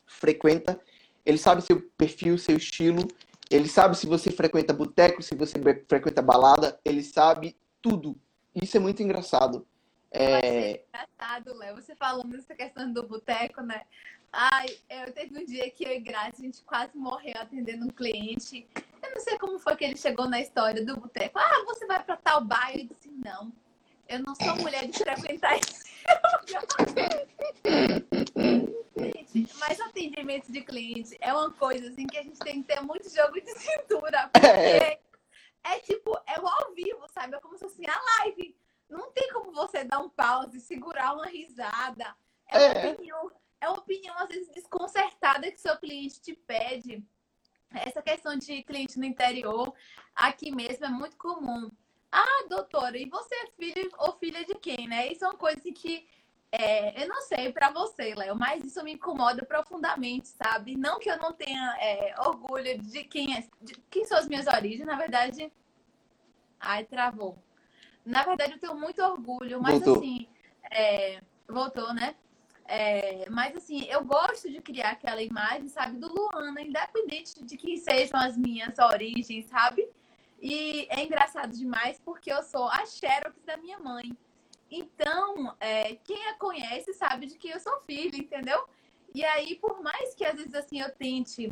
[0.07, 0.81] frequenta,
[1.27, 3.09] ele sabe seu perfil, seu estilo,
[3.51, 8.17] ele sabe se você frequenta boteco, se você frequenta balada, ele sabe tudo.
[8.55, 9.67] Isso é muito engraçado.
[10.13, 10.85] É...
[10.89, 13.83] engraçado, Léo, você falando essa questão do boteco, né?
[14.33, 17.91] Ai, eu teve um dia que eu e Graça, a gente quase morreu atendendo um
[17.91, 18.67] cliente.
[19.03, 21.39] Eu não sei como foi que ele chegou na história do boteco.
[21.39, 22.79] Ah, você vai para tal bairro?
[22.79, 23.53] Eu disse, não.
[24.13, 25.91] Eu não sou mulher de frequentar esse
[29.33, 32.83] Gente, mas atendimento de cliente é uma coisa assim que a gente tem que ter
[32.83, 34.29] muito jogo de cintura.
[34.29, 35.01] Porque é,
[35.65, 37.37] é tipo, é o ao vivo, sabe?
[37.37, 38.55] É como se fosse a live.
[38.87, 42.15] Não tem como você dar um pause, segurar uma risada.
[42.49, 42.93] É uma é.
[42.93, 47.03] opinião, é uma opinião, às vezes, desconcertada que seu cliente te pede.
[47.71, 49.73] Essa questão de cliente no interior,
[50.15, 51.71] aqui mesmo, é muito comum.
[52.13, 55.11] Ah, doutora, e você é filho ou filha de quem, né?
[55.11, 56.07] Isso é uma coisa que
[56.55, 60.77] é, eu não sei para você, Léo, mas isso me incomoda profundamente, sabe?
[60.77, 64.47] Não que eu não tenha é, orgulho de quem, é, de quem são as minhas
[64.47, 65.51] origens, na verdade.
[66.61, 67.39] Ai, travou.
[68.05, 69.97] Na verdade, eu tenho muito orgulho, mas voltou.
[69.97, 70.29] assim.
[70.71, 72.15] É, voltou, né?
[72.67, 77.79] É, mas assim, eu gosto de criar aquela imagem, sabe, do Luana, independente de que
[77.79, 79.89] sejam as minhas origens, sabe?
[80.43, 84.13] E é engraçado demais porque eu sou a Xerox da minha mãe.
[84.69, 88.69] Então, é, quem a conhece sabe de que eu sou filha, entendeu?
[89.15, 91.49] E aí, por mais que às vezes assim eu tente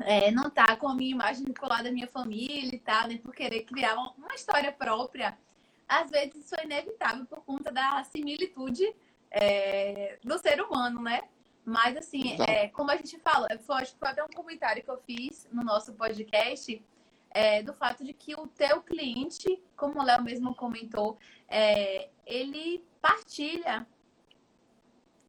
[0.00, 3.34] é, não tá com a minha imagem vinculada à minha família e tal, né, por
[3.34, 5.38] querer criar uma história própria,
[5.86, 8.94] às vezes isso é inevitável por conta da similitude
[9.30, 11.20] é, do ser humano, né?
[11.64, 14.90] Mas assim, é, como a gente fala, foi, acho que foi até um comentário que
[14.90, 16.82] eu fiz no nosso podcast
[17.30, 22.84] é, do fato de que o teu cliente, como o Léo mesmo comentou, é, ele
[23.00, 23.86] partilha.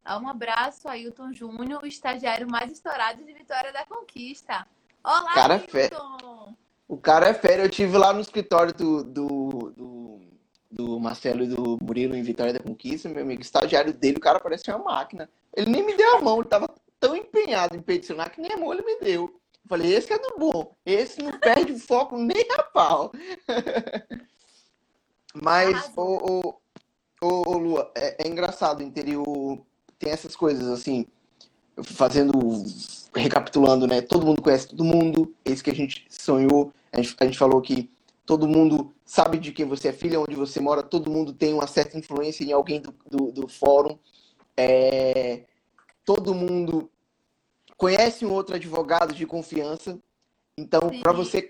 [0.04, 4.66] Um abraço, Ailton Júnior, o estagiário mais estourado de Vitória da Conquista.
[5.04, 6.56] Olá, cara é Ailton!
[6.92, 7.62] O cara é fera.
[7.62, 10.20] Eu tive lá no escritório do, do, do,
[10.70, 13.40] do, Marcelo e do Murilo em Vitória da Conquista, meu amigo.
[13.40, 15.30] estagiário dele, o cara parecia uma máquina.
[15.56, 16.68] Ele nem me deu a mão, ele tava
[17.00, 19.40] tão empenhado em peticionar que nem a mão ele me deu.
[19.68, 20.74] Falei, esse é do bom.
[20.84, 23.12] Esse não perde o foco nem a pau.
[25.34, 26.60] Mas, o,
[27.22, 29.64] o, o, Lua, é, é, engraçado, o interior
[29.98, 31.06] tem essas coisas assim,
[31.82, 32.32] fazendo,
[33.14, 34.02] recapitulando, né?
[34.02, 37.62] Todo mundo conhece todo mundo, esse que a gente sonhou, a gente, a gente falou
[37.62, 37.90] que
[38.26, 41.66] todo mundo sabe de quem você é filha, onde você mora, todo mundo tem uma
[41.66, 43.98] certa influência em alguém do, do, do fórum.
[44.56, 45.44] É,
[46.04, 46.90] todo mundo
[47.82, 49.98] conhece um outro advogado de confiança.
[50.56, 51.48] Então, para você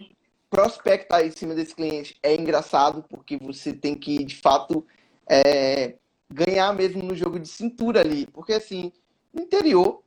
[0.49, 4.87] prospectar em cima desse cliente é engraçado, porque você tem que, de fato,
[5.29, 5.97] é,
[6.33, 8.25] ganhar mesmo no jogo de cintura ali.
[8.29, 8.91] Porque, assim,
[9.31, 10.03] no interior,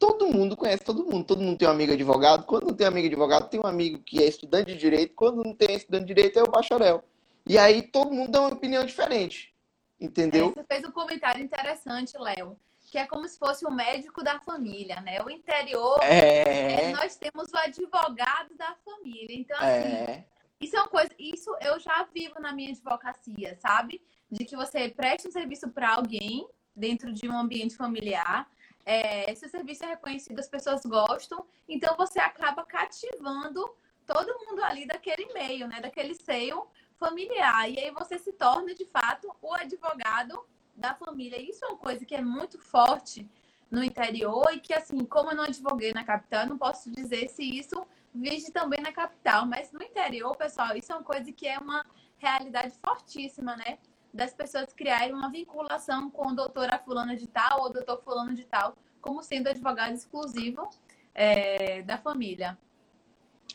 [0.00, 1.24] todo mundo conhece todo mundo.
[1.24, 2.44] Todo mundo tem um amigo advogado.
[2.44, 5.14] Quando não tem amigo advogado, tem um amigo que é estudante de direito.
[5.14, 7.04] Quando não tem estudante de direito, é o bacharel.
[7.46, 9.54] E aí todo mundo dá uma opinião diferente.
[10.00, 10.52] Entendeu?
[10.56, 12.58] Você fez um comentário interessante, Léo
[12.90, 15.22] que é como se fosse o médico da família, né?
[15.22, 16.88] O interior, é...
[16.88, 19.36] É, nós temos o advogado da família.
[19.36, 20.24] Então, assim, é...
[20.60, 24.02] isso é uma coisa, isso eu já vivo na minha advocacia, sabe?
[24.30, 28.48] De que você presta um serviço para alguém dentro de um ambiente familiar.
[28.86, 33.68] É, se o serviço é reconhecido, as pessoas gostam, então você acaba cativando
[34.06, 35.80] todo mundo ali daquele meio, né?
[35.80, 36.66] Daquele seio
[36.98, 37.70] familiar.
[37.70, 40.42] E aí você se torna, de fato, o advogado
[40.78, 41.40] da família.
[41.40, 43.28] Isso é uma coisa que é muito forte
[43.70, 47.42] no interior e que, assim, como eu não advoguei na capital, não posso dizer se
[47.42, 49.46] isso vige também na capital.
[49.46, 51.84] Mas no interior, pessoal, isso é uma coisa que é uma
[52.16, 53.78] realidade fortíssima, né?
[54.12, 58.44] Das pessoas criarem uma vinculação com o doutora fulana de tal ou doutor fulano de
[58.44, 60.68] tal, como sendo advogado exclusivo
[61.14, 62.56] é, da família.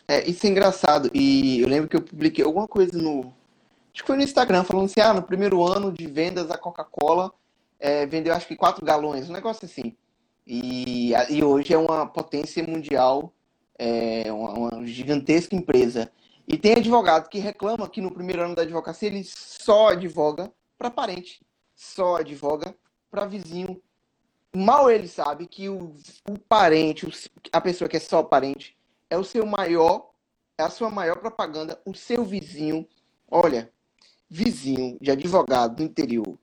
[0.08, 1.10] É, isso é engraçado.
[1.14, 3.34] E eu lembro que eu publiquei alguma coisa no,
[3.94, 7.32] acho que foi no Instagram, falando assim, ah, no primeiro ano de vendas a Coca-Cola
[7.80, 9.96] é, vendeu acho que 4 galões, um negócio assim.
[10.48, 13.34] E, e hoje é uma potência mundial,
[13.78, 16.12] é uma, uma gigantesca empresa.
[16.48, 20.90] E tem advogado que reclama que no primeiro ano da advocacia ele só advoga para
[20.90, 21.42] parente,
[21.76, 22.76] só advoga
[23.12, 23.82] para vizinho.
[24.56, 25.96] Mal ele sabe que o,
[26.30, 27.08] o parente,
[27.52, 28.78] a pessoa que é só parente,
[29.10, 30.12] é o seu maior,
[30.58, 32.88] é a sua maior propaganda, o seu vizinho.
[33.30, 33.72] Olha,
[34.34, 36.39] vizinho de advogado do interior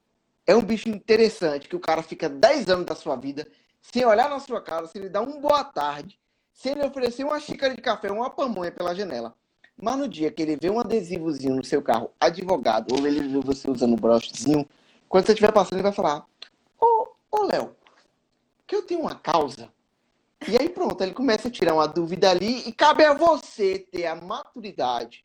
[0.47, 3.45] é um bicho interessante que o cara fica 10 anos da sua vida
[3.83, 6.17] sem olhar na sua cara, sem lhe dar um boa tarde,
[6.53, 9.35] sem lhe oferecer uma xícara de café, uma pamonha pela janela.
[9.77, 13.41] Mas no dia que ele vê um adesivozinho no seu carro, advogado, ou ele vê
[13.41, 14.69] você usando um brochezinho,
[15.09, 16.25] quando você estiver passando, ele vai falar:
[16.81, 17.75] Ô, ô Léo,
[18.69, 19.69] que eu tenho uma causa.
[20.47, 24.07] E aí pronto, ele começa a tirar uma dúvida ali e cabe a você ter
[24.07, 25.25] a maturidade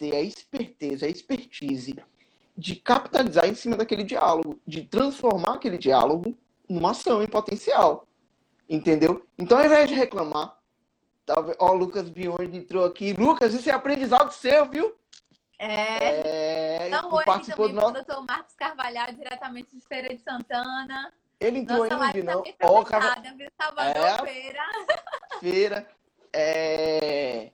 [0.00, 1.94] ter a esperteza, a expertise
[2.56, 6.36] de capitalizar em cima daquele diálogo, de transformar aquele diálogo
[6.66, 8.08] numa ação em potencial.
[8.68, 9.26] Entendeu?
[9.38, 10.56] Então, ao invés de reclamar,
[11.26, 13.12] talvez, ó, o Lucas Biondi entrou aqui.
[13.12, 14.94] Lucas, isso é aprendizado seu, viu?
[15.58, 16.88] É.
[16.88, 17.92] É, oi aqui participou também do nosso.
[18.06, 21.12] doutor Marcos Carvalhal, diretamente de Feira de Santana.
[21.38, 22.42] Ele entrou Nossa ainda, não?
[22.42, 23.48] também Ó, fechada, viu?
[23.60, 24.18] Salvador É.
[24.22, 24.62] Feira.
[25.40, 25.88] feira.
[26.32, 27.52] É...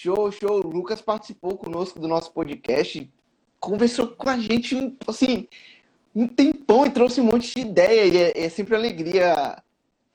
[0.00, 0.64] Show, show.
[0.64, 3.12] O Lucas participou conosco do nosso podcast,
[3.58, 5.48] conversou com a gente, assim,
[6.14, 8.04] um tempão e trouxe um monte de ideia.
[8.06, 9.60] E é, é sempre alegria.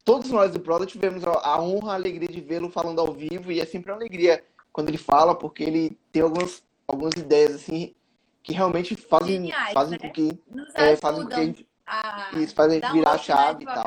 [0.06, 3.60] Todos nós do Proda tivemos a honra, a alegria de vê-lo falando ao vivo, e
[3.60, 7.94] é sempre uma alegria quando ele fala, porque ele tem algumas, algumas ideias, assim,
[8.42, 10.08] que realmente fazem, Geniais, fazem né?
[10.08, 13.64] com que, Nos é, fazem com que a gente, a isso, fazem virar a chave
[13.64, 13.86] e tal.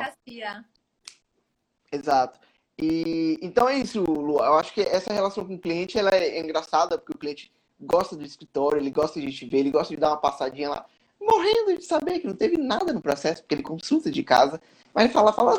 [1.91, 2.46] Exato.
[2.79, 4.37] E então é isso, Lu.
[4.37, 8.15] Eu acho que essa relação com o cliente ela é engraçada, porque o cliente gosta
[8.15, 10.85] do escritório, ele gosta de te ver, ele gosta de dar uma passadinha lá,
[11.19, 14.59] morrendo de saber que não teve nada no processo, porque ele consulta de casa,
[14.93, 15.57] mas ele fala, fala,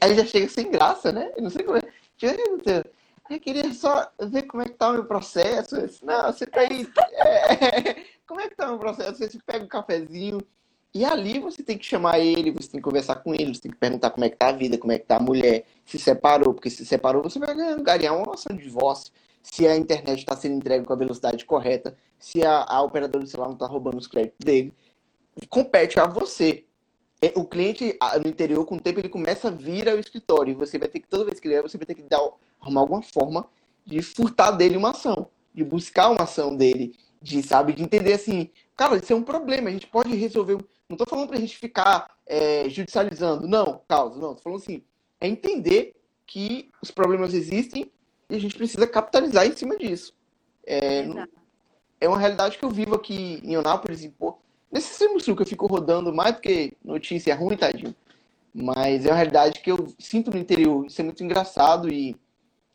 [0.00, 1.32] aí já chega sem graça, né?
[1.36, 1.82] Eu não sei como é.
[3.30, 5.86] Eu queria só ver como é que tá o meu processo.
[5.86, 6.88] Disse, Não, você tá aí.
[7.12, 9.18] é, como é que tá o meu processo?
[9.18, 10.40] Você pega um cafezinho,
[10.98, 13.70] e ali você tem que chamar ele, você tem que conversar com ele, você tem
[13.70, 15.96] que perguntar como é que tá a vida, como é que tá a mulher, se
[15.96, 20.34] separou, porque se separou você vai ganhar uma noção de divórcio, se a internet está
[20.34, 23.96] sendo entregue com a velocidade correta, se a, a operadora do celular não está roubando
[23.96, 24.72] os créditos dele.
[25.48, 26.64] Compete a você.
[27.22, 30.50] É, O cliente no interior, com o tempo, ele começa a vir ao escritório.
[30.50, 32.20] E você vai ter que, toda vez que ele vier, você vai ter que dar,
[32.60, 33.48] arrumar alguma forma
[33.86, 38.50] de furtar dele uma ação, de buscar uma ação dele, de, sabe, de entender assim,
[38.76, 40.58] cara, isso é um problema, a gente pode resolver.
[40.88, 44.30] Não estou falando para a gente ficar é, judicializando, não, causa, não.
[44.30, 44.82] Estou falando assim,
[45.20, 45.94] é entender
[46.26, 47.90] que os problemas existem
[48.30, 50.14] e a gente precisa capitalizar em cima disso.
[50.66, 51.06] É,
[52.00, 54.38] é uma realidade que eu vivo aqui em Eunápolis, e, pô,
[54.70, 57.94] nesse extremo sul que eu fico rodando mais do que notícia ruim, tadinho.
[58.54, 60.86] Mas é uma realidade que eu sinto no interior.
[60.86, 62.16] Isso é muito engraçado e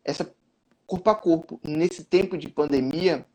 [0.03, 0.31] essa
[0.85, 3.25] corpo a corpo, nesse tempo de pandemia,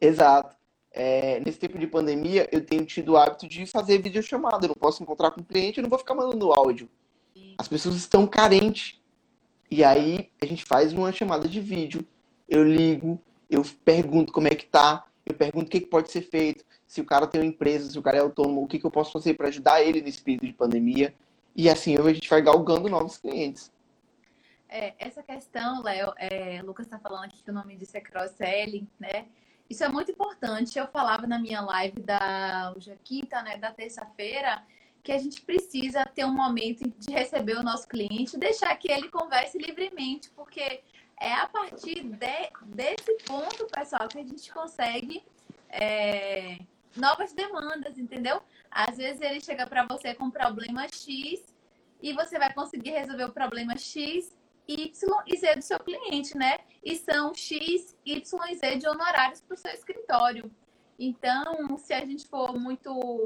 [0.00, 0.55] exato.
[0.98, 4.64] É, nesse tempo de pandemia, eu tenho tido o hábito de fazer videochamada.
[4.64, 6.88] Eu não posso encontrar com o cliente, eu não vou ficar mandando áudio.
[7.58, 8.98] As pessoas estão carentes.
[9.70, 12.02] E aí a gente faz uma chamada de vídeo.
[12.48, 13.20] Eu ligo,
[13.50, 17.02] eu pergunto como é que tá, eu pergunto o que, que pode ser feito, se
[17.02, 19.12] o cara tem uma empresa, se o cara é autônomo, o que, que eu posso
[19.12, 21.14] fazer para ajudar ele nesse período de pandemia.
[21.54, 23.70] E assim a gente vai galgando novos clientes.
[24.66, 28.88] É, essa questão, Léo, é, Lucas está falando aqui que o nome disso é cross-selling,
[28.98, 29.26] né?
[29.68, 30.78] Isso é muito importante.
[30.78, 34.62] Eu falava na minha live da hoje é quinta, né, da terça-feira,
[35.02, 39.08] que a gente precisa ter um momento de receber o nosso cliente, deixar que ele
[39.08, 40.82] converse livremente, porque
[41.20, 45.22] é a partir de- desse ponto, pessoal, que a gente consegue
[45.68, 46.58] é,
[46.96, 48.40] novas demandas, entendeu?
[48.70, 51.44] Às vezes ele chega para você com problema X
[52.00, 54.34] e você vai conseguir resolver o problema X,
[54.68, 56.58] Y e Z do seu cliente, né?
[56.86, 60.48] E são X, Y e Z de honorários para o seu escritório.
[60.96, 63.24] Então, se a gente for muito,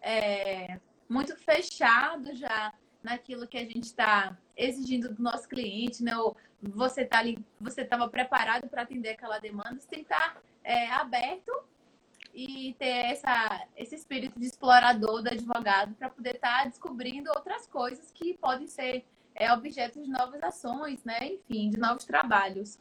[0.00, 0.78] é,
[1.08, 2.72] muito fechado já
[3.02, 6.16] naquilo que a gente está exigindo do nosso cliente, né?
[6.16, 10.40] Ou você tá ali, você estava preparado para atender aquela demanda, você tem que estar
[10.62, 11.50] é, aberto
[12.32, 18.12] e ter essa, esse espírito de explorador do advogado para poder estar descobrindo outras coisas
[18.12, 19.04] que podem ser
[19.34, 21.18] é, objeto de novas ações, né?
[21.32, 22.78] Enfim, de novos trabalhos.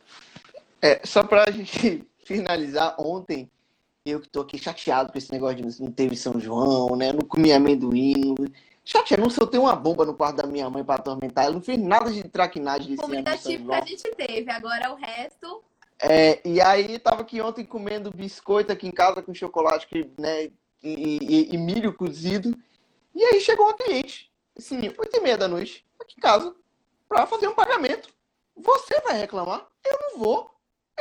[0.81, 3.49] É, só pra gente finalizar, ontem
[4.05, 7.11] eu que tô aqui chateado com esse negócio de não teve São João, né?
[7.13, 8.35] Não comi amendoim.
[8.37, 8.47] Não...
[8.83, 11.45] Chateado, não soltei uma bomba no quarto da minha mãe pra atormentar.
[11.45, 15.63] Ela não fez nada de traquinagem desse Comida típica a gente teve, agora o resto.
[15.99, 20.45] É, e aí tava aqui ontem comendo biscoito aqui em casa com chocolate que, né,
[20.83, 22.57] e, e- e milho cozido.
[23.13, 26.55] E aí chegou uma cliente, assim, oito e meia da noite, aqui em casa,
[27.07, 28.09] pra fazer um pagamento.
[28.55, 29.65] Você vai reclamar?
[29.83, 30.51] Eu não vou.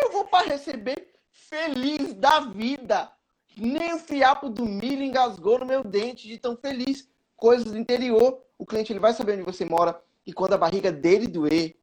[0.01, 3.11] Eu vou para receber feliz da vida.
[3.57, 7.09] Nem o fiapo do milho engasgou no meu dente de tão feliz.
[7.37, 8.43] Coisas do interior.
[8.59, 10.01] O cliente ele vai saber onde você mora.
[10.27, 11.77] E quando a barriga dele doer,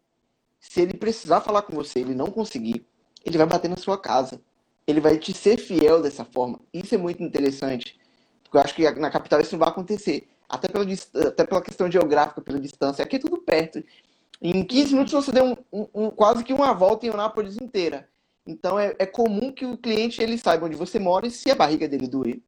[0.60, 2.88] se ele precisar falar com você, ele não conseguir,
[3.26, 4.42] ele vai bater na sua casa.
[4.86, 6.60] Ele vai te ser fiel dessa forma.
[6.74, 8.00] Isso é muito interessante.
[8.44, 10.30] Porque eu acho que na capital isso não vai acontecer.
[10.50, 10.86] Até pela,
[11.28, 13.04] até pela questão geográfica, pela distância.
[13.04, 13.84] Aqui é tudo perto.
[14.42, 18.08] Em 15 minutos você deu um- um- um- quase que uma volta em Eunápolis inteira.
[18.46, 21.56] Então é, é comum que o cliente ele saiba onde você mora e se a
[21.56, 22.40] barriga dele doer,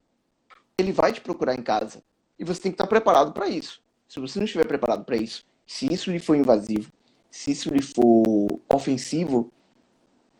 [0.78, 2.02] ele vai te procurar em casa.
[2.38, 3.82] E você tem que estar preparado para isso.
[4.08, 6.90] Se você não estiver preparado para isso, se isso lhe for invasivo,
[7.30, 9.52] se isso lhe for ofensivo,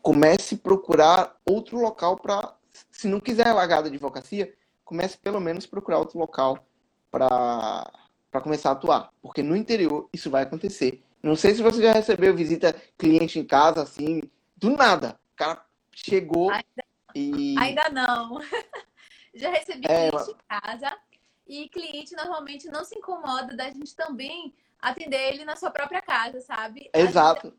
[0.00, 2.54] comece a procurar outro local para.
[2.90, 4.54] Se não quiser largar da advocacia,
[4.84, 6.66] comece pelo menos a procurar outro local
[7.10, 9.10] para começar a atuar.
[9.20, 11.02] Porque no interior isso vai acontecer.
[11.22, 14.22] Não sei se você já recebeu visita cliente em casa assim,
[14.56, 15.18] do nada.
[15.34, 16.84] O cara chegou Ainda-
[17.14, 17.56] e.
[17.58, 18.40] Ainda não.
[19.32, 20.98] Já recebi É, cliente em casa
[21.46, 24.52] e cliente normalmente não se incomoda da gente também
[24.82, 26.90] atender ele na sua própria casa, sabe?
[26.92, 27.54] Exato.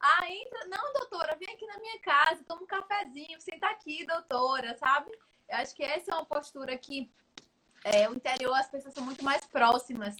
[0.00, 0.66] Ah, entra.
[0.66, 5.12] Não, doutora, vem aqui na minha casa, toma um cafezinho, senta aqui, doutora, sabe?
[5.48, 7.08] Eu acho que essa é uma postura que
[7.84, 10.16] é, o interior as pessoas são muito mais próximas.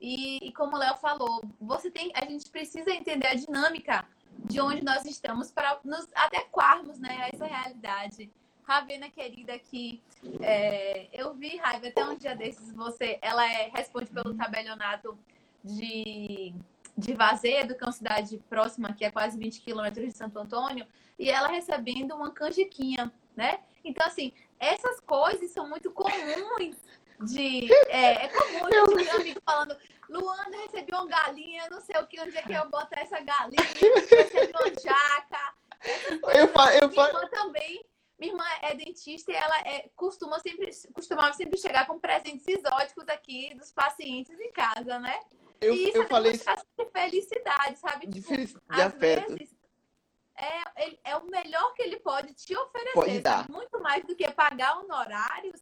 [0.00, 4.06] E, e como o Léo falou, você tem, a gente precisa entender a dinâmica
[4.44, 8.30] de onde nós estamos para nos adequarmos né, a essa realidade.
[8.62, 10.02] Ravena querida aqui,
[10.42, 15.18] é, eu vi, Raiva, até um dia desses, você, ela é, responde pelo tabelionato
[15.64, 16.54] de,
[16.96, 20.86] de Vazedo, que é uma cidade próxima, que é quase 20 quilômetros de Santo Antônio,
[21.18, 23.60] e ela recebendo uma canjiquinha, né?
[23.82, 26.76] Então, assim, essas coisas são muito comuns
[27.24, 27.72] de.
[27.88, 29.76] É, é comum eu ter um amigo falando,
[30.08, 33.62] Luana, recebi uma galinha, não sei o que, onde é que eu botar essa galinha,
[33.62, 35.54] recebi uma jaca.
[36.34, 37.84] Eu, fa eu, Minha irmã também.
[38.18, 43.08] Minha irmã é dentista e ela é, costuma sempre, costumava sempre chegar com presentes exóticos
[43.08, 45.20] aqui dos pacientes em casa, né?
[45.60, 48.06] eu, e isso eu é falei de felicidade, sabe?
[48.06, 49.34] de, Tipo, de afeto.
[49.34, 49.54] vezes
[50.38, 52.92] é, é o melhor que ele pode te oferecer.
[52.94, 53.48] Pode dar.
[53.48, 55.60] Muito mais do que pagar honorários.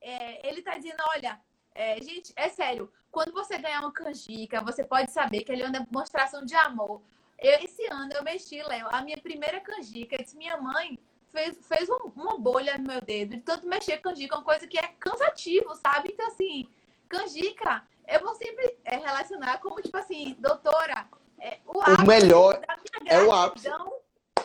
[0.00, 1.40] É, ele tá dizendo, olha,
[1.74, 5.66] é, gente, é sério, quando você ganhar uma canjica, você pode saber que ele é
[5.66, 7.02] uma demonstração de amor.
[7.38, 10.98] Eu, esse ano eu mexi, Léo, a minha primeira canjica, disse, minha mãe
[11.32, 14.78] fez, fez um- uma bolha no meu dedo, de tanto mexer canjica, uma coisa que
[14.78, 16.10] é cansativo, sabe?
[16.12, 16.66] Então, assim,
[17.08, 21.06] canjica, eu vou sempre é, relacionar como, tipo assim, doutora,
[21.38, 23.68] é, o, ápice melhor da minha é o ápice.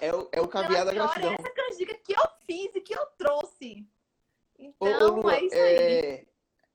[0.01, 1.33] É o, é o caviar da pela gratidão.
[1.33, 3.85] essa canjica que eu fiz e que eu trouxe.
[4.79, 5.61] Ô, ô, Então, Lua, é isso aí.
[5.61, 6.25] é,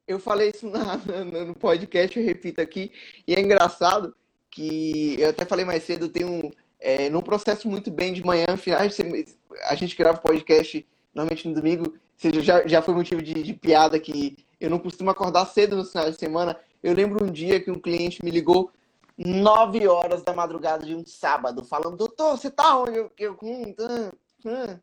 [0.07, 2.93] eu falei isso na- na- no podcast, eu repito aqui,
[3.27, 4.15] e é engraçado
[4.51, 6.51] que eu até falei mais cedo, eu tenho,
[6.81, 9.25] é, não processo muito bem de manhã, finais de semana,
[9.65, 13.53] a gente grava podcast normalmente no domingo, ou seja, já, já foi motivo de, de
[13.55, 16.59] piada que eu não costumo acordar cedo nos finais de semana.
[16.83, 18.71] Eu lembro um dia que um cliente me ligou
[19.17, 22.97] 9 horas da madrugada de um sábado, falando, doutor, você tá onde?
[22.99, 24.13] Eu, eu, hum, tá,
[24.45, 24.79] hum.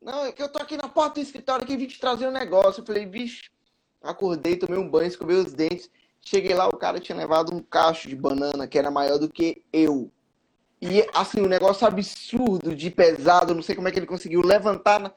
[0.00, 2.32] Não, é que eu tô aqui na porta do escritório que vim te trazer um
[2.32, 2.80] negócio.
[2.80, 3.50] Eu falei, bicho,
[4.02, 5.88] acordei, tomei um banho, escovei os dentes.
[6.20, 9.64] Cheguei lá, o cara tinha levado um cacho de banana que era maior do que
[9.72, 10.10] eu.
[10.80, 15.14] E assim, um negócio absurdo de pesado, não sei como é que ele conseguiu levantar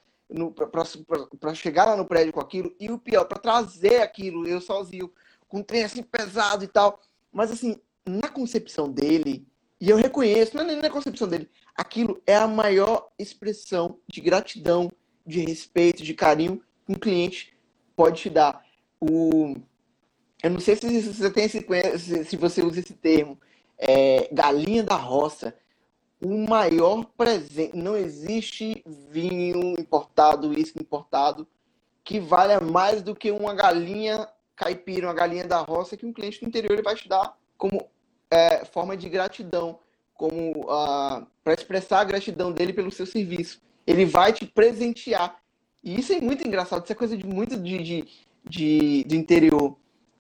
[1.40, 2.76] pra chegar lá no prédio com aquilo.
[2.80, 5.12] E o pior, pra trazer aquilo, eu sozinho,
[5.48, 7.00] com um trem assim pesado e tal.
[7.32, 9.48] Mas assim, na concepção dele,
[9.80, 14.92] e eu reconheço, não é na concepção dele, aquilo é a maior expressão de gratidão,
[15.26, 17.58] de respeito, de carinho que um cliente
[17.96, 18.64] pode te dar.
[19.00, 19.56] O...
[20.44, 23.40] Eu não sei se você tem esse, se você usa esse termo,
[23.78, 25.56] é, galinha da roça.
[26.22, 27.76] O maior presente.
[27.76, 31.48] Não existe vinho importado, uísque importado,
[32.04, 36.40] que valha mais do que uma galinha caipira, uma galinha da roça, que um cliente
[36.40, 37.90] do interior vai te dar como
[38.30, 39.80] é, forma de gratidão,
[40.14, 40.66] como
[41.44, 43.62] para expressar a gratidão dele pelo seu serviço.
[43.86, 45.38] Ele vai te presentear.
[45.84, 48.08] E isso é muito engraçado, isso é coisa de muito de, de,
[48.44, 49.78] de, de interior,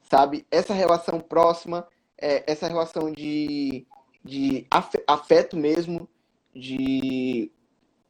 [0.09, 0.45] sabe?
[0.51, 1.87] Essa relação próxima,
[2.17, 3.87] é, essa relação de,
[4.23, 6.07] de afe- afeto mesmo,
[6.53, 7.51] de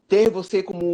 [0.07, 0.93] ter você como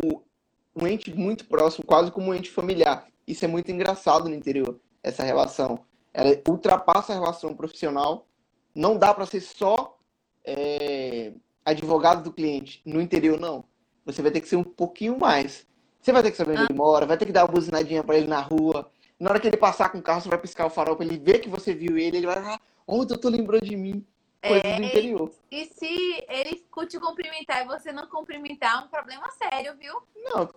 [0.75, 3.07] um ente muito próximo, quase como um ente familiar.
[3.25, 5.79] Isso é muito engraçado no interior, essa relação.
[6.13, 8.27] Ela ultrapassa a relação profissional.
[8.73, 9.97] Não dá para ser só
[10.45, 11.33] é,
[11.65, 13.63] advogado do cliente no interior, não.
[14.05, 15.67] Você vai ter que ser um pouquinho mais.
[16.01, 18.17] Você vai ter que saber onde ele mora, vai ter que dar uma buzinadinha para
[18.17, 18.89] ele na rua.
[19.19, 21.19] Na hora que ele passar com o carro, você vai piscar o farol para ele
[21.19, 22.17] ver que você viu ele.
[22.17, 24.05] Ele vai falar: Oh, o doutor lembrou de mim.
[24.41, 25.31] Coisas do interior.
[25.51, 30.01] E se ele te cumprimentar e você não cumprimentar, é um problema sério, viu?
[30.23, 30.49] Não,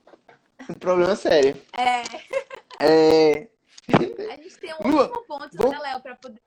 [0.71, 1.61] um problema sério.
[1.77, 2.03] É,
[2.81, 3.49] É,
[4.33, 6.41] a gente tem um Lua, último ponto, vou- né, Léo, para poder.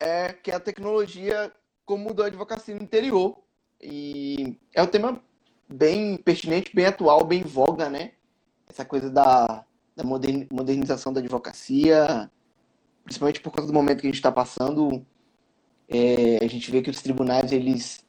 [0.00, 1.52] É que a tecnologia
[1.90, 3.36] como mudou a advocacia no interior.
[3.80, 5.20] E é um tema
[5.68, 8.12] bem pertinente, bem atual, bem em voga, né?
[8.68, 9.64] Essa coisa da,
[9.96, 12.30] da modern- modernização da advocacia,
[13.02, 15.04] principalmente por causa do momento que a gente está passando.
[15.88, 18.04] É, a gente vê que os tribunais, eles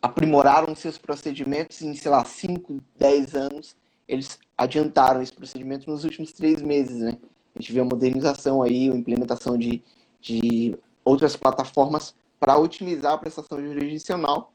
[0.00, 3.76] aprimoraram seus procedimentos em, sei lá, 5, 10 anos.
[4.06, 7.18] Eles adiantaram esse procedimento nos últimos três meses, né?
[7.56, 9.82] A gente vê a modernização aí, a implementação de,
[10.20, 10.78] de
[11.10, 14.52] outras plataformas para otimizar a prestação jurisdicional.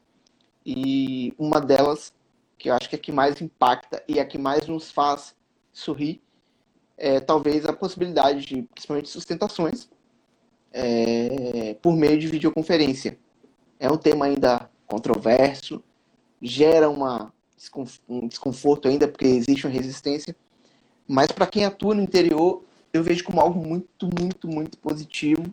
[0.64, 2.12] E uma delas,
[2.58, 5.34] que eu acho que é a que mais impacta e a que mais nos faz
[5.72, 6.20] sorrir,
[6.96, 9.88] é talvez a possibilidade de, principalmente, sustentações
[10.72, 13.18] é, por meio de videoconferência.
[13.78, 15.82] É um tema ainda controverso,
[16.40, 17.32] gera uma,
[18.08, 20.34] um desconforto ainda, porque existe uma resistência,
[21.06, 25.44] Mas para quem atua no interior, eu vejo como algo muito, muito, muito positivo.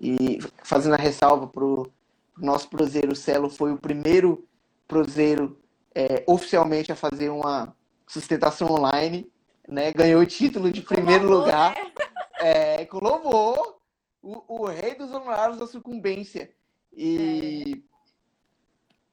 [0.00, 1.90] E fazendo a ressalva para o
[2.36, 4.46] nosso proseiro, o Celo foi o primeiro
[4.86, 5.58] proseiro
[5.94, 7.74] é, oficialmente a fazer uma
[8.06, 9.30] sustentação online,
[9.66, 9.92] né?
[9.92, 11.92] Ganhou o título de primeiro lugar, né?
[12.40, 13.78] é, com louvor,
[14.22, 16.50] o, o, rei dos honorários da sucumbência.
[16.94, 17.82] E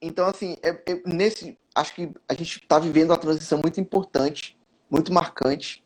[0.01, 0.07] é.
[0.07, 4.57] então assim, é, é, nesse, acho que a gente está vivendo uma transição muito importante,
[4.89, 5.83] muito marcante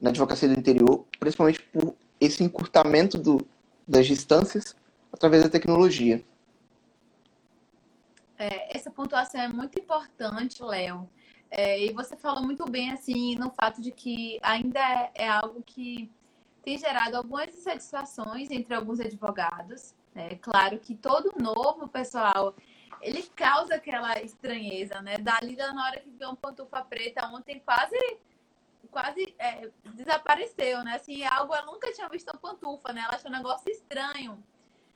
[0.00, 3.38] na advocacia do interior, principalmente por esse encurtamento do,
[3.86, 4.76] das distâncias
[5.12, 6.24] através da tecnologia.
[8.38, 11.08] É, essa pontuação é muito importante, Léo.
[11.50, 15.62] É, e você falou muito bem assim no fato de que ainda é, é algo
[15.62, 16.10] que
[16.62, 19.94] tem gerado algumas insatisfações entre alguns advogados.
[20.14, 22.54] É claro que todo novo pessoal
[23.00, 25.18] ele causa aquela estranheza, né?
[25.18, 27.96] Dalila, na hora que viu uma pantufa preta ontem, quase
[28.94, 30.94] quase é, desapareceu, né?
[30.94, 33.02] Assim, algo ela nunca tinha visto uma pantufa, né?
[33.02, 34.40] Ela achou um negócio estranho.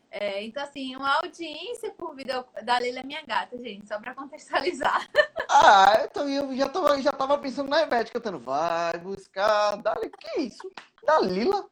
[0.08, 4.14] É, então, assim, uma audiência por vídeo da Leila é minha gata, gente, só para
[4.14, 5.06] contextualizar.
[5.50, 10.10] Ah, então eu já tava, já tava pensando na Ivete cantando Vai buscar Dalila.
[10.18, 10.70] Que isso?
[11.02, 11.66] Dalila?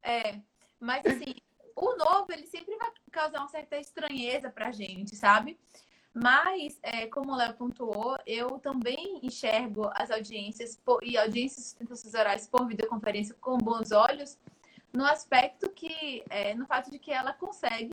[0.00, 0.38] É,
[0.78, 1.34] mas assim,
[1.74, 5.58] o novo, ele sempre vai causar uma certa estranheza pra gente, sabe?
[6.12, 12.14] Mas, é, como o Léo pontuou, eu também enxergo as audiências por, e audiências sustentações
[12.14, 14.36] orais por videoconferência com bons olhos,
[14.92, 17.92] no aspecto que, é, no fato de que ela consegue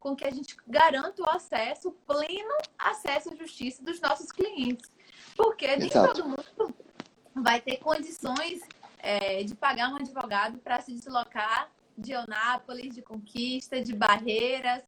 [0.00, 4.90] com que a gente garanta o acesso, o pleno acesso à justiça dos nossos clientes.
[5.36, 6.74] Porque nem todo mundo
[7.32, 8.62] vai ter condições
[8.98, 14.82] é, de pagar um advogado para se deslocar de Eunápolis, de Conquista, de Barreiras,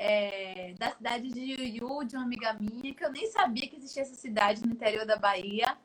[0.00, 4.02] é, da cidade de Iuiú, de uma amiga minha, que eu nem sabia que existia
[4.02, 5.76] essa cidade no interior da Bahia.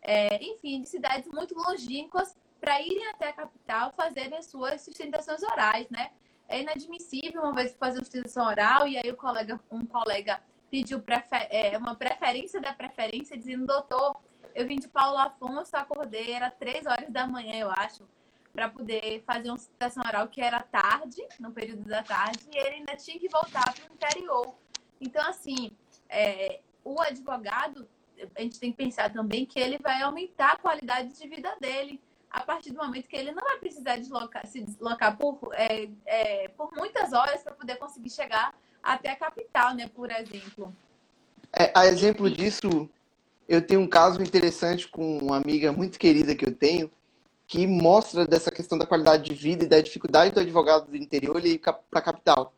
[0.00, 5.42] É, enfim, de cidades muito longínquas para irem até a capital fazerem as suas sustentações
[5.42, 6.10] orais, né?
[6.48, 10.40] É inadmissível uma vez fazer uma sustentação oral e aí o colega, um colega
[10.70, 14.16] pediu prefer, é, uma preferência da preferência, dizendo, doutor,
[14.54, 18.08] eu vim de Paulo Afonso, acordei, era três horas da manhã, eu acho,
[18.52, 22.76] para poder fazer uma sustentação oral que era tarde, no período da tarde, e ele
[22.76, 24.54] ainda tinha que voltar para o interior.
[25.00, 25.70] Então, assim,
[26.08, 27.88] é, o advogado,
[28.36, 32.00] a gente tem que pensar também que ele vai aumentar a qualidade de vida dele
[32.30, 36.48] a partir do momento que ele não vai precisar deslocar, se deslocar por, é, é,
[36.48, 40.74] por muitas horas para poder conseguir chegar até a capital, né, por exemplo.
[41.52, 42.88] É, a exemplo disso,
[43.48, 46.90] eu tenho um caso interessante com uma amiga muito querida que eu tenho,
[47.50, 51.44] que mostra dessa questão da qualidade de vida e da dificuldade do advogado do interior
[51.44, 52.54] ir para a capital.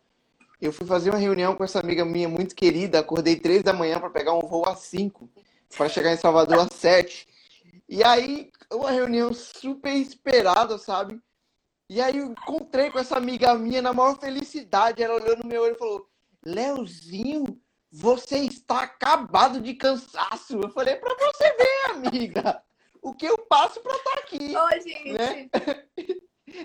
[0.60, 3.98] Eu fui fazer uma reunião com essa amiga minha muito querida, acordei três da manhã
[3.98, 5.30] para pegar um voo às cinco,
[5.74, 7.26] para chegar em Salvador às sete.
[7.88, 11.18] E aí, uma reunião super esperada, sabe?
[11.88, 15.02] E aí eu encontrei com essa amiga minha na maior felicidade.
[15.02, 16.06] Ela olhou no meu olho e falou:
[16.44, 17.58] Leozinho,
[17.90, 20.60] você está acabado de cansaço.
[20.60, 22.62] Eu falei, pra você ver, amiga,
[23.02, 24.56] o que eu passo pra estar aqui.
[24.56, 25.12] Ô, gente.
[25.12, 25.50] Né?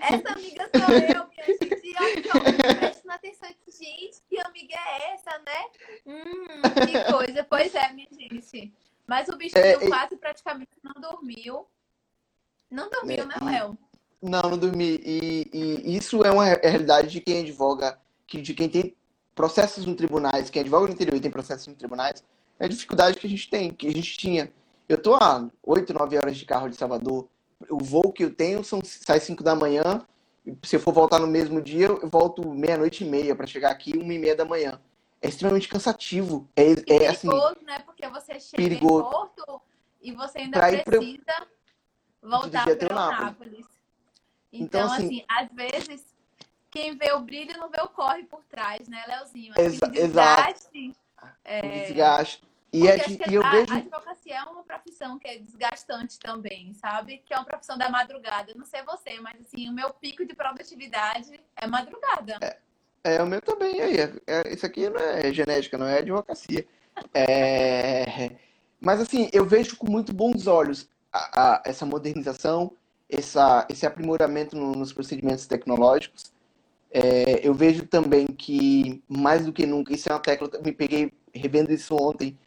[0.00, 1.88] Essa amiga sou eu, minha gente.
[2.26, 3.48] Eu prestando atenção.
[3.66, 5.64] Gente, que amiga é essa, né?
[6.06, 7.44] Hum, que coisa.
[7.44, 8.72] Pois é, minha gente.
[9.06, 11.66] Mas o bicho é, quase praticamente não dormiu.
[12.70, 13.78] Não dormiu, é, né, Léo?
[14.20, 15.00] Não, não dormi.
[15.02, 18.94] E, e, isso é uma realidade de quem advoga, que, de quem tem
[19.34, 22.22] processos no tribunais, quem advoga no interior e tem processos no tribunais,
[22.58, 24.52] é a dificuldade que a gente tem, que a gente tinha.
[24.88, 27.28] Eu tô a 8, 9 horas de carro de Salvador.
[27.70, 30.06] O voo que eu tenho são, sai 5 da manhã.
[30.62, 33.98] Se eu for voltar no mesmo dia, eu volto meia-noite e meia para chegar aqui,
[33.98, 34.80] uma e meia da manhã
[35.20, 36.48] é extremamente cansativo.
[36.56, 37.78] É, e é assim, perigoso, né?
[37.80, 39.06] Porque você chega perigoso.
[39.06, 39.62] em Porto
[40.00, 41.46] e você ainda precisa pra...
[42.22, 43.66] voltar para Nápoles.
[44.52, 46.16] Então, então assim, assim, às vezes,
[46.70, 49.52] quem vê o brilho não vê o corre por trás, né, Leozinho?
[49.58, 51.36] Exa desgaste, exato.
[51.44, 51.84] É...
[51.84, 52.47] Desgaste.
[52.72, 52.98] E, é,
[53.28, 53.72] e eu a, vejo...
[53.72, 57.22] a advocacia é uma profissão que é desgastante também, sabe?
[57.24, 58.50] Que é uma profissão da madrugada.
[58.50, 62.38] Eu não sei você, mas assim, o meu pico de produtividade é madrugada.
[62.42, 62.58] É,
[63.04, 63.80] é, o meu também.
[63.80, 66.66] Aí, é, é, isso aqui não é genética, não é advocacia.
[67.14, 68.32] É,
[68.80, 72.72] mas assim, eu vejo com muito bons olhos a, a, essa modernização,
[73.08, 76.32] essa, esse aprimoramento no, nos procedimentos tecnológicos.
[76.90, 81.12] É, eu vejo também que, mais do que nunca, isso é uma tecla, me peguei
[81.34, 82.38] revendo isso ontem.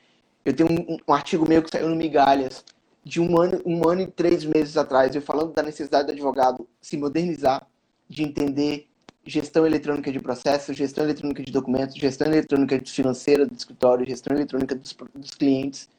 [0.44, 2.64] Eu tenho um, um artigo meu que saiu no Migalhas,
[3.04, 6.68] de um ano, um ano e três meses atrás, eu falando da necessidade do advogado
[6.80, 7.68] se modernizar,
[8.08, 8.88] de entender
[9.26, 14.76] gestão eletrônica de processos, gestão eletrônica de documentos, gestão eletrônica financeira do escritório, gestão eletrônica
[14.76, 15.90] dos, dos clientes.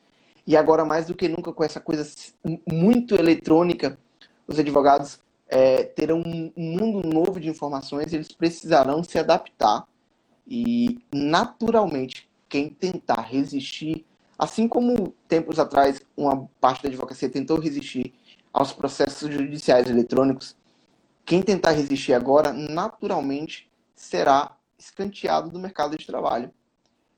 [0.47, 2.09] E agora, mais do que nunca, com essa coisa
[2.71, 3.97] muito eletrônica,
[4.47, 9.87] os advogados é, terão um mundo novo de informações, eles precisarão se adaptar.
[10.47, 14.05] E, naturalmente, quem tentar resistir,
[14.43, 18.13] assim como tempos atrás uma parte da advocacia tentou resistir
[18.53, 20.57] aos processos judiciais eletrônicos,
[21.25, 26.51] quem tentar resistir agora, naturalmente, será escanteado do mercado de trabalho.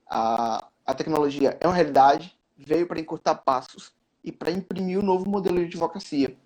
[0.06, 5.26] A, a tecnologia é uma realidade, veio para encurtar passos e para imprimir um novo
[5.26, 6.36] modelo de advocacia.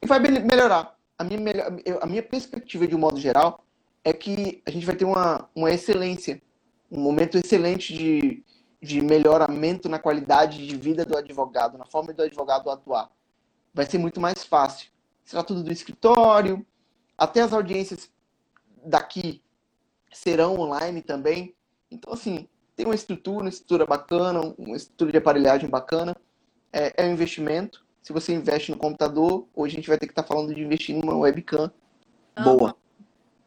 [0.00, 0.96] E vai melhorar.
[1.18, 1.40] A minha,
[2.00, 3.64] a minha perspectiva, de um modo geral,
[4.04, 6.40] é que a gente vai ter uma, uma excelência,
[6.88, 8.44] um momento excelente de,
[8.82, 13.10] de melhoramento na qualidade de vida do advogado, na forma do advogado atuar.
[13.72, 14.90] Vai ser muito mais fácil.
[15.24, 16.66] Será tudo do escritório,
[17.16, 18.10] até as audiências
[18.84, 19.40] daqui
[20.12, 21.54] serão online também.
[21.90, 26.16] Então, assim, tem uma estrutura, uma estrutura bacana, uma estrutura de aparelhagem bacana.
[26.72, 27.86] É, é um investimento.
[28.02, 30.60] Se você investe no computador, hoje a gente vai ter que estar tá falando de
[30.60, 31.70] investir numa webcam
[32.42, 32.74] boa.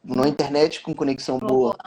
[0.01, 1.49] Numa internet com conexão boa.
[1.49, 1.77] boa.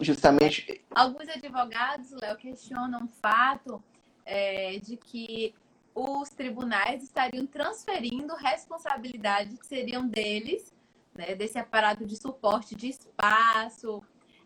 [0.00, 0.84] Justamente.
[0.90, 3.82] Alguns advogados, Léo, questionam o fato
[4.24, 5.54] é, de que
[5.94, 10.72] os tribunais estariam transferindo responsabilidades que seriam deles,
[11.14, 14.02] né, desse aparato de suporte de espaço,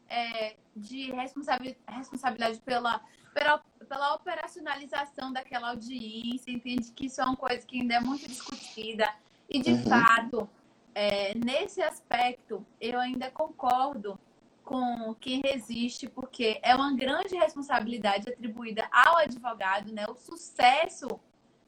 [0.09, 3.01] é, de responsabilidade pela,
[3.33, 8.27] pela, pela operacionalização daquela audiência, entende que isso é uma coisa que ainda é muito
[8.27, 9.09] discutida.
[9.49, 9.83] E, de uhum.
[9.85, 10.49] fato,
[10.95, 14.19] é, nesse aspecto, eu ainda concordo
[14.65, 20.07] com quem resiste, porque é uma grande responsabilidade atribuída ao advogado, né?
[20.09, 21.21] O sucesso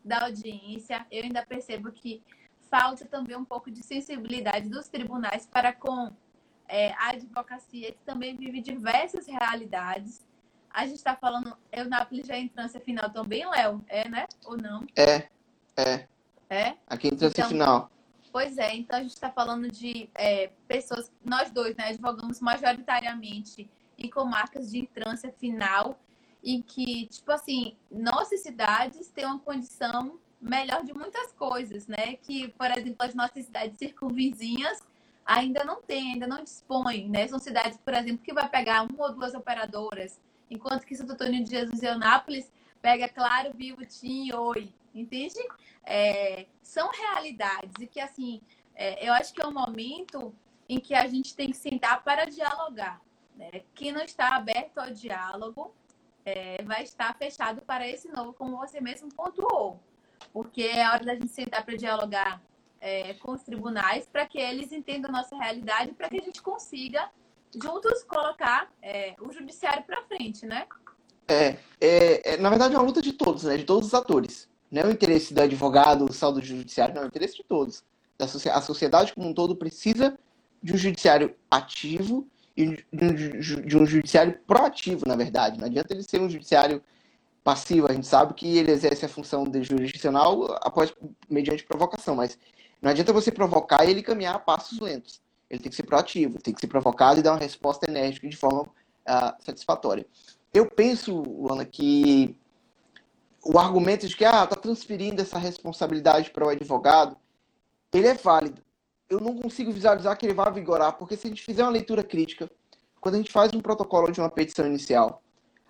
[0.05, 1.07] da audiência.
[1.11, 2.23] Eu ainda percebo que
[2.71, 6.11] falta também um pouco de sensibilidade dos tribunais para com
[6.69, 10.27] é, a advocacia, que também vive diversas realidades.
[10.71, 13.85] A gente está falando, Eunápolis já é entrância final também, Léo?
[13.89, 14.27] É, né?
[14.45, 14.85] Ou não?
[14.97, 15.29] É,
[15.77, 16.07] é.
[16.49, 16.75] É?
[16.87, 17.91] Aqui entrância então, final.
[18.37, 23.67] Pois é, então a gente está falando de é, pessoas, nós dois, né, advogamos majoritariamente
[23.97, 25.99] em comarcas de entrância final
[26.45, 32.17] e que, tipo assim, nossas cidades têm uma condição melhor de muitas coisas, né?
[32.17, 34.81] Que, por exemplo, as nossas cidades circunvizinhas
[35.25, 37.27] ainda não têm, ainda não dispõem, né?
[37.29, 40.21] São cidades, por exemplo, que vai pegar uma ou duas operadoras,
[40.51, 45.39] enquanto que Santo Antônio de Jesus e Eunápolis pega Claro, Vivo, Tim, Oi, entende?
[45.85, 48.41] É, são realidades e que, assim,
[48.75, 50.35] é, eu acho que é um momento
[50.69, 53.01] em que a gente tem que sentar para dialogar,
[53.37, 53.63] né?
[53.75, 55.73] Quem não está aberto ao diálogo
[56.25, 59.81] é, vai estar fechado para esse novo, como você mesmo pontuou.
[60.33, 62.43] Porque é hora da gente sentar para dialogar
[62.81, 66.43] é, com os tribunais para que eles entendam a nossa realidade para que a gente
[66.43, 67.11] consiga
[67.55, 70.67] juntos colocar é, o judiciário para frente, né?
[71.29, 73.57] É, é, é, na verdade é uma luta de todos, né?
[73.57, 74.49] De todos os atores.
[74.71, 77.85] Não é o interesse do advogado, do judiciário, não é o interesse de todos.
[78.19, 80.19] A sociedade como um todo precisa
[80.63, 85.59] de um judiciário ativo e de um judiciário proativo, na verdade.
[85.59, 86.83] Não adianta ele ser um judiciário
[87.45, 87.87] passivo.
[87.89, 90.93] A gente sabe que ele exerce a função de jurisdicional após,
[91.29, 92.39] mediante provocação, mas
[92.81, 95.21] não adianta você provocar e ele caminhar a passos lentos.
[95.49, 98.37] Ele tem que ser proativo, tem que ser provocado e dar uma resposta enérgica de
[98.37, 100.05] forma uh, satisfatória.
[100.53, 102.37] Eu penso, Luana, que
[103.55, 107.17] o argumento de que ah, está transferindo essa responsabilidade para o advogado,
[107.93, 108.67] ele é válido
[109.09, 112.03] eu não consigo visualizar que ele vai vigorar, porque se a gente fizer uma leitura
[112.03, 112.51] crítica,
[113.01, 115.23] quando a gente faz um protocolo de uma petição inicial,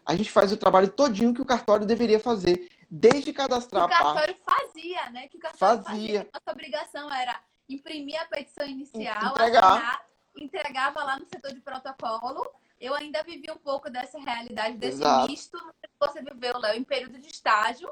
[0.05, 4.03] a gente faz o trabalho todinho que o cartório deveria fazer, desde cadastrar a parte.
[4.03, 5.29] O cartório fazia, né?
[5.29, 6.01] Que o cartório fazia.
[6.01, 6.31] fazia.
[6.33, 9.72] Nossa obrigação era imprimir a petição inicial, Entregar.
[9.72, 10.07] assinar,
[10.39, 12.49] entregava lá no setor de protocolo.
[12.81, 15.31] Eu ainda vivi um pouco dessa realidade, desse Exato.
[15.31, 17.91] misto que você viveu, Léo, em período de estágio.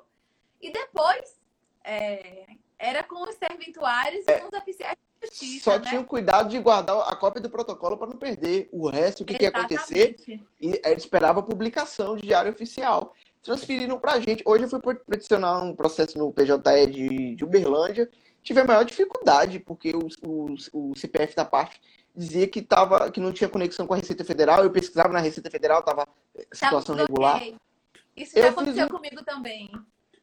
[0.60, 1.40] E depois,
[1.82, 2.46] é,
[2.78, 4.36] era com os serventuários é.
[4.36, 5.64] e com os oficiais justiça.
[5.64, 5.88] Só né?
[5.88, 8.68] tinha cuidado de guardar a cópia do protocolo para não perder.
[8.72, 10.16] O resto, o que, que ia acontecer?
[10.60, 13.14] E ele esperava a publicação de diário oficial.
[13.42, 14.42] Transferiram para a gente.
[14.46, 18.08] Hoje eu fui peticionar um processo no PJE de, de Uberlândia.
[18.42, 21.80] Tive a maior dificuldade, porque o, o, o CPF da parte
[22.14, 24.62] dizia que, tava, que não tinha conexão com a Receita Federal.
[24.62, 26.06] Eu pesquisava na Receita Federal, estava
[26.52, 27.42] situação regular.
[28.16, 29.70] Isso já eu aconteceu comigo também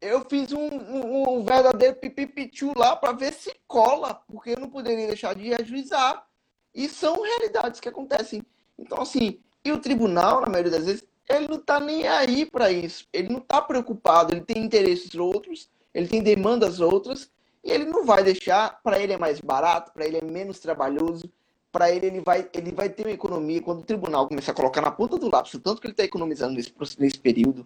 [0.02, 4.70] eu fiz um, um, um verdadeiro pipipitiu lá para ver se cola, porque eu não
[4.70, 6.26] poderia deixar de ajuizar.
[6.74, 8.42] E são realidades que acontecem.
[8.80, 12.72] Então, assim, e o tribunal, na maioria das vezes, ele não está nem aí para
[12.72, 13.06] isso.
[13.14, 17.30] Ele não está preocupado, ele tem interesses outros, ele tem demandas outras,
[17.64, 21.32] e ele não vai deixar, para ele é mais barato, para ele é menos trabalhoso,
[21.72, 24.82] para ele ele vai, ele vai ter uma economia quando o tribunal começar a colocar
[24.82, 27.66] na ponta do lápis o tanto que ele está economizando nesse, nesse período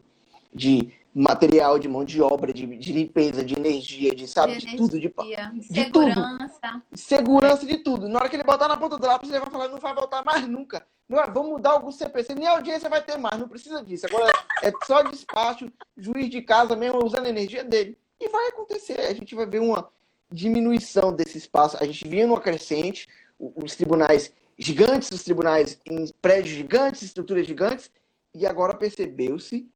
[0.53, 4.77] de material, de mão de obra, de, de limpeza, de energia, de sabe, de, De
[4.77, 6.13] tudo, de, energia, de tudo.
[6.13, 6.81] segurança.
[6.93, 8.09] segurança de tudo.
[8.09, 10.23] Na hora que ele botar na ponta do lápis, ele vai falar, não vai voltar
[10.25, 10.85] mais nunca.
[11.07, 14.07] Não é, vamos mudar algum CPC, nem audiência vai ter mais, não precisa disso.
[14.07, 14.31] Agora
[14.63, 17.97] é só despacho, juiz de casa mesmo usando a energia dele.
[18.19, 19.87] E vai acontecer, a gente vai ver uma
[20.31, 21.77] diminuição desse espaço.
[21.79, 23.07] A gente vinha numa crescente,
[23.39, 27.91] os tribunais gigantes, os tribunais em prédios gigantes, estruturas gigantes,
[28.33, 29.67] e agora percebeu-se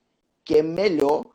[0.43, 1.25] que é melhor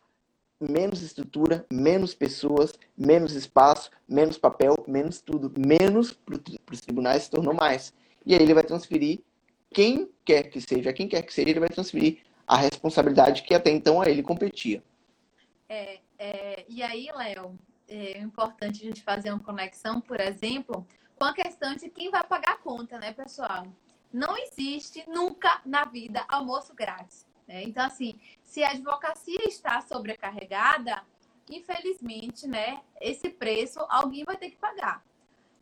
[0.61, 6.41] menos estrutura, menos pessoas, menos espaço, menos papel, menos tudo, menos para
[6.73, 7.93] os tribunais se tornou mais.
[8.25, 9.21] E aí ele vai transferir
[9.71, 13.71] quem quer que seja, quem quer que seja, ele vai transferir a responsabilidade que até
[13.71, 14.83] então a ele competia.
[15.69, 17.59] É, é, e aí, Léo,
[17.89, 20.87] é importante a gente fazer uma conexão, por exemplo,
[21.25, 23.67] com a questão de quem vai pagar a conta, né, pessoal?
[24.13, 27.27] Não existe nunca na vida almoço grátis.
[27.49, 27.63] né?
[27.63, 31.03] Então, assim, se a advocacia está sobrecarregada,
[31.49, 35.03] infelizmente, né, esse preço alguém vai ter que pagar.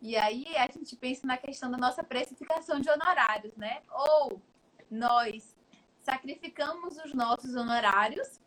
[0.01, 3.83] E aí a gente pensa na questão da nossa precificação de honorários, né?
[3.89, 4.43] Ou
[4.91, 5.55] nós
[6.01, 8.41] sacrificamos os nossos honorários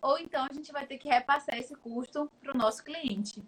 [0.00, 3.42] ou então a gente vai ter que repassar esse custo para o nosso cliente.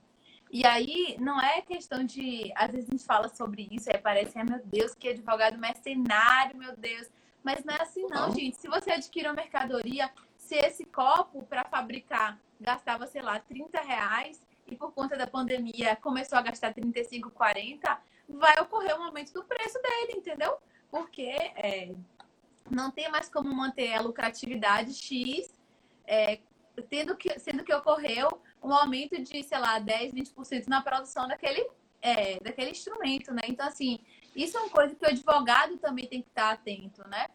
[0.53, 4.03] E aí não é questão de, às vezes a gente fala sobre isso e aí
[4.03, 7.09] parece, ai meu Deus, que advogado mercenário, meu Deus.
[7.43, 8.35] Mas não é assim não, Não.
[8.35, 8.59] gente.
[8.59, 14.43] Se você adquire uma mercadoria, se esse copo para fabricar gastava, sei lá, 30 reais
[14.67, 17.99] e por conta da pandemia começou a gastar 35, 40,
[18.29, 20.59] vai ocorrer um aumento do preço dele, entendeu?
[20.91, 21.93] Porque é,
[22.71, 25.51] não tem mais como manter a lucratividade X
[26.07, 26.41] é,
[26.91, 28.29] tendo que, sendo que ocorreu
[28.63, 31.67] um aumento de, sei lá, 10, 20% na produção daquele,
[32.01, 33.43] é, daquele instrumento, né?
[33.49, 33.99] Então, assim,
[34.35, 37.27] isso é uma coisa que o advogado também tem que estar atento, né?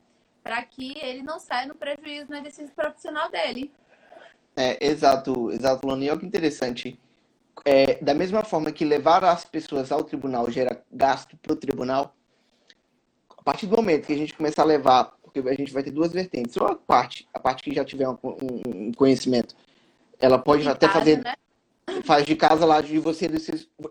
[0.43, 3.71] Para que ele não saia no prejuízo no exercício profissional dele.
[4.55, 6.05] É, exato, exato, Lona.
[6.05, 6.99] E olha que interessante.
[7.65, 12.15] É, da mesma forma que levar as pessoas ao tribunal gera gasto para o tribunal,
[13.37, 15.91] a partir do momento que a gente começar a levar, porque a gente vai ter
[15.91, 19.55] duas vertentes, ou a parte, a parte que já tiver um- um conhecimento,
[20.19, 21.35] ela pode Em até casa, fazer, né?
[22.03, 23.29] faz de casa lá, de você,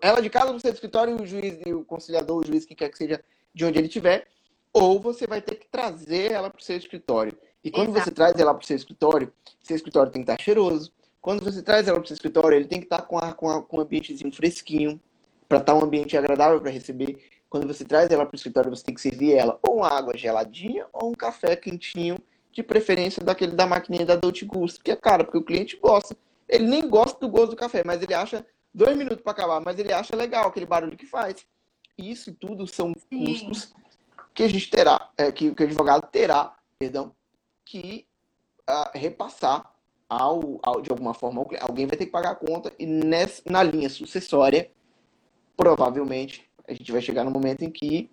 [0.00, 2.74] ela de casa, você do escritório, e o juiz, e o conciliador, o juiz que
[2.74, 3.22] quer que seja
[3.54, 4.26] de onde ele estiver,
[4.72, 7.36] ou você vai ter que trazer ela para o seu escritório.
[7.64, 8.04] E quando Exato.
[8.04, 10.92] você traz ela para o seu escritório, seu escritório tem que estar cheiroso.
[11.20, 13.50] Quando você traz ela para o seu escritório, ele tem que estar com, a, com,
[13.50, 15.00] a, com um ambientezinho fresquinho,
[15.48, 17.18] para estar um ambiente agradável para receber.
[17.48, 20.16] Quando você traz ela para o escritório, você tem que servir ela ou uma água
[20.16, 22.18] geladinha ou um café quentinho,
[22.56, 26.16] de preferência daquele da maquininha da Dolce Gusto, que é cara, porque o cliente gosta.
[26.48, 29.78] Ele nem gosta do gosto do café, mas ele acha dois minutos para acabar, mas
[29.78, 31.46] ele acha legal aquele barulho que faz.
[31.98, 33.26] Isso tudo são Sim.
[33.26, 33.74] custos
[34.34, 37.14] que a gente terá, é, que, que o advogado terá, perdão,
[37.62, 38.06] que
[38.66, 39.70] ah, repassar
[40.08, 43.62] ao, ao- de alguma forma, alguém vai ter que pagar a conta e nessa, na
[43.62, 44.70] linha sucessória,
[45.58, 48.10] provavelmente a gente vai chegar no momento em que,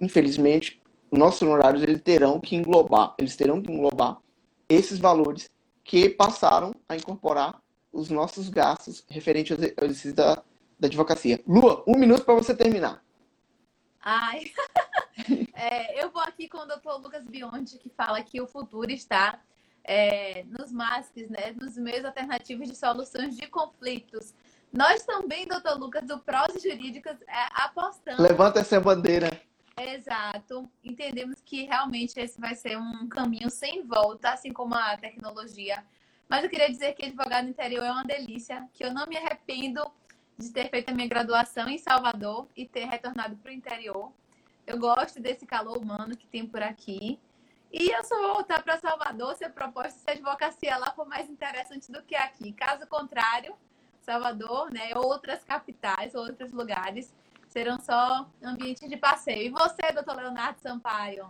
[0.00, 0.80] infelizmente,
[1.10, 4.18] nossos honorários eles terão que englobar, eles terão que englobar
[4.68, 5.48] esses valores
[5.84, 7.60] que passaram a incorporar
[7.92, 10.34] os nossos gastos referentes ao ex- ao exercício da,
[10.78, 11.40] da advocacia.
[11.46, 13.02] Lua, um minuto para você terminar.
[14.00, 14.44] Ai.
[15.52, 17.02] É, eu vou aqui com o Dr.
[17.02, 19.40] Lucas Bionde, que fala que o futuro está
[19.82, 21.52] é, nos MASCs, né?
[21.60, 24.32] Nos meios alternativos de soluções de conflitos.
[24.72, 28.20] Nós também, doutor Lucas, do Prós Jurídicas, é, apostamos.
[28.20, 29.28] Levanta essa bandeira.
[29.80, 30.70] Exato.
[30.82, 35.84] Entendemos que realmente esse vai ser um caminho sem volta, assim como a tecnologia.
[36.28, 39.16] Mas eu queria dizer que advogado no interior é uma delícia, que eu não me
[39.16, 39.82] arrependo
[40.36, 44.12] de ter feito a minha graduação em Salvador e ter retornado para o interior.
[44.66, 47.18] Eu gosto desse calor humano que tem por aqui.
[47.72, 51.28] E eu só vou voltar para Salvador se a proposta a advocacia lá for mais
[51.28, 52.52] interessante do que aqui.
[52.52, 53.54] Caso contrário,
[54.00, 57.14] Salvador, né, outras capitais, outros lugares
[57.48, 59.46] serão só ambientes de passeio.
[59.46, 61.26] E você, doutor Leonardo Sampaio?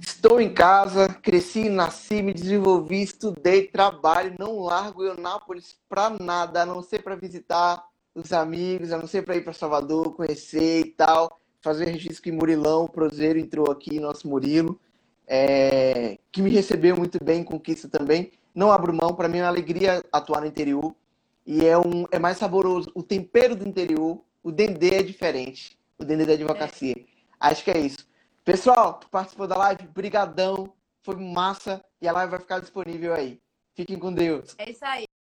[0.00, 6.66] Estou em casa, cresci, nasci, me desenvolvi, estudei, trabalho, não largo Eunápolis para nada, a
[6.66, 7.82] não ser para visitar
[8.14, 12.32] os amigos, a não ser para ir para Salvador, conhecer e tal, fazer registro em
[12.32, 14.78] Murilão, o Prozeiro entrou aqui, nosso Murilo,
[15.26, 18.32] é, que me recebeu muito bem, conquista também.
[18.54, 20.94] Não abro mão, para mim é uma alegria atuar no interior
[21.46, 22.90] e é, um, é mais saboroso.
[22.94, 26.96] O tempero do interior, o dendê é diferente, o dendê da advocacia.
[27.38, 28.06] Acho que é isso.
[28.44, 30.72] Pessoal, que participou da live, brigadão,
[31.02, 33.40] foi massa e a live vai ficar disponível aí.
[33.74, 34.54] Fiquem com Deus.
[34.58, 35.04] É isso aí.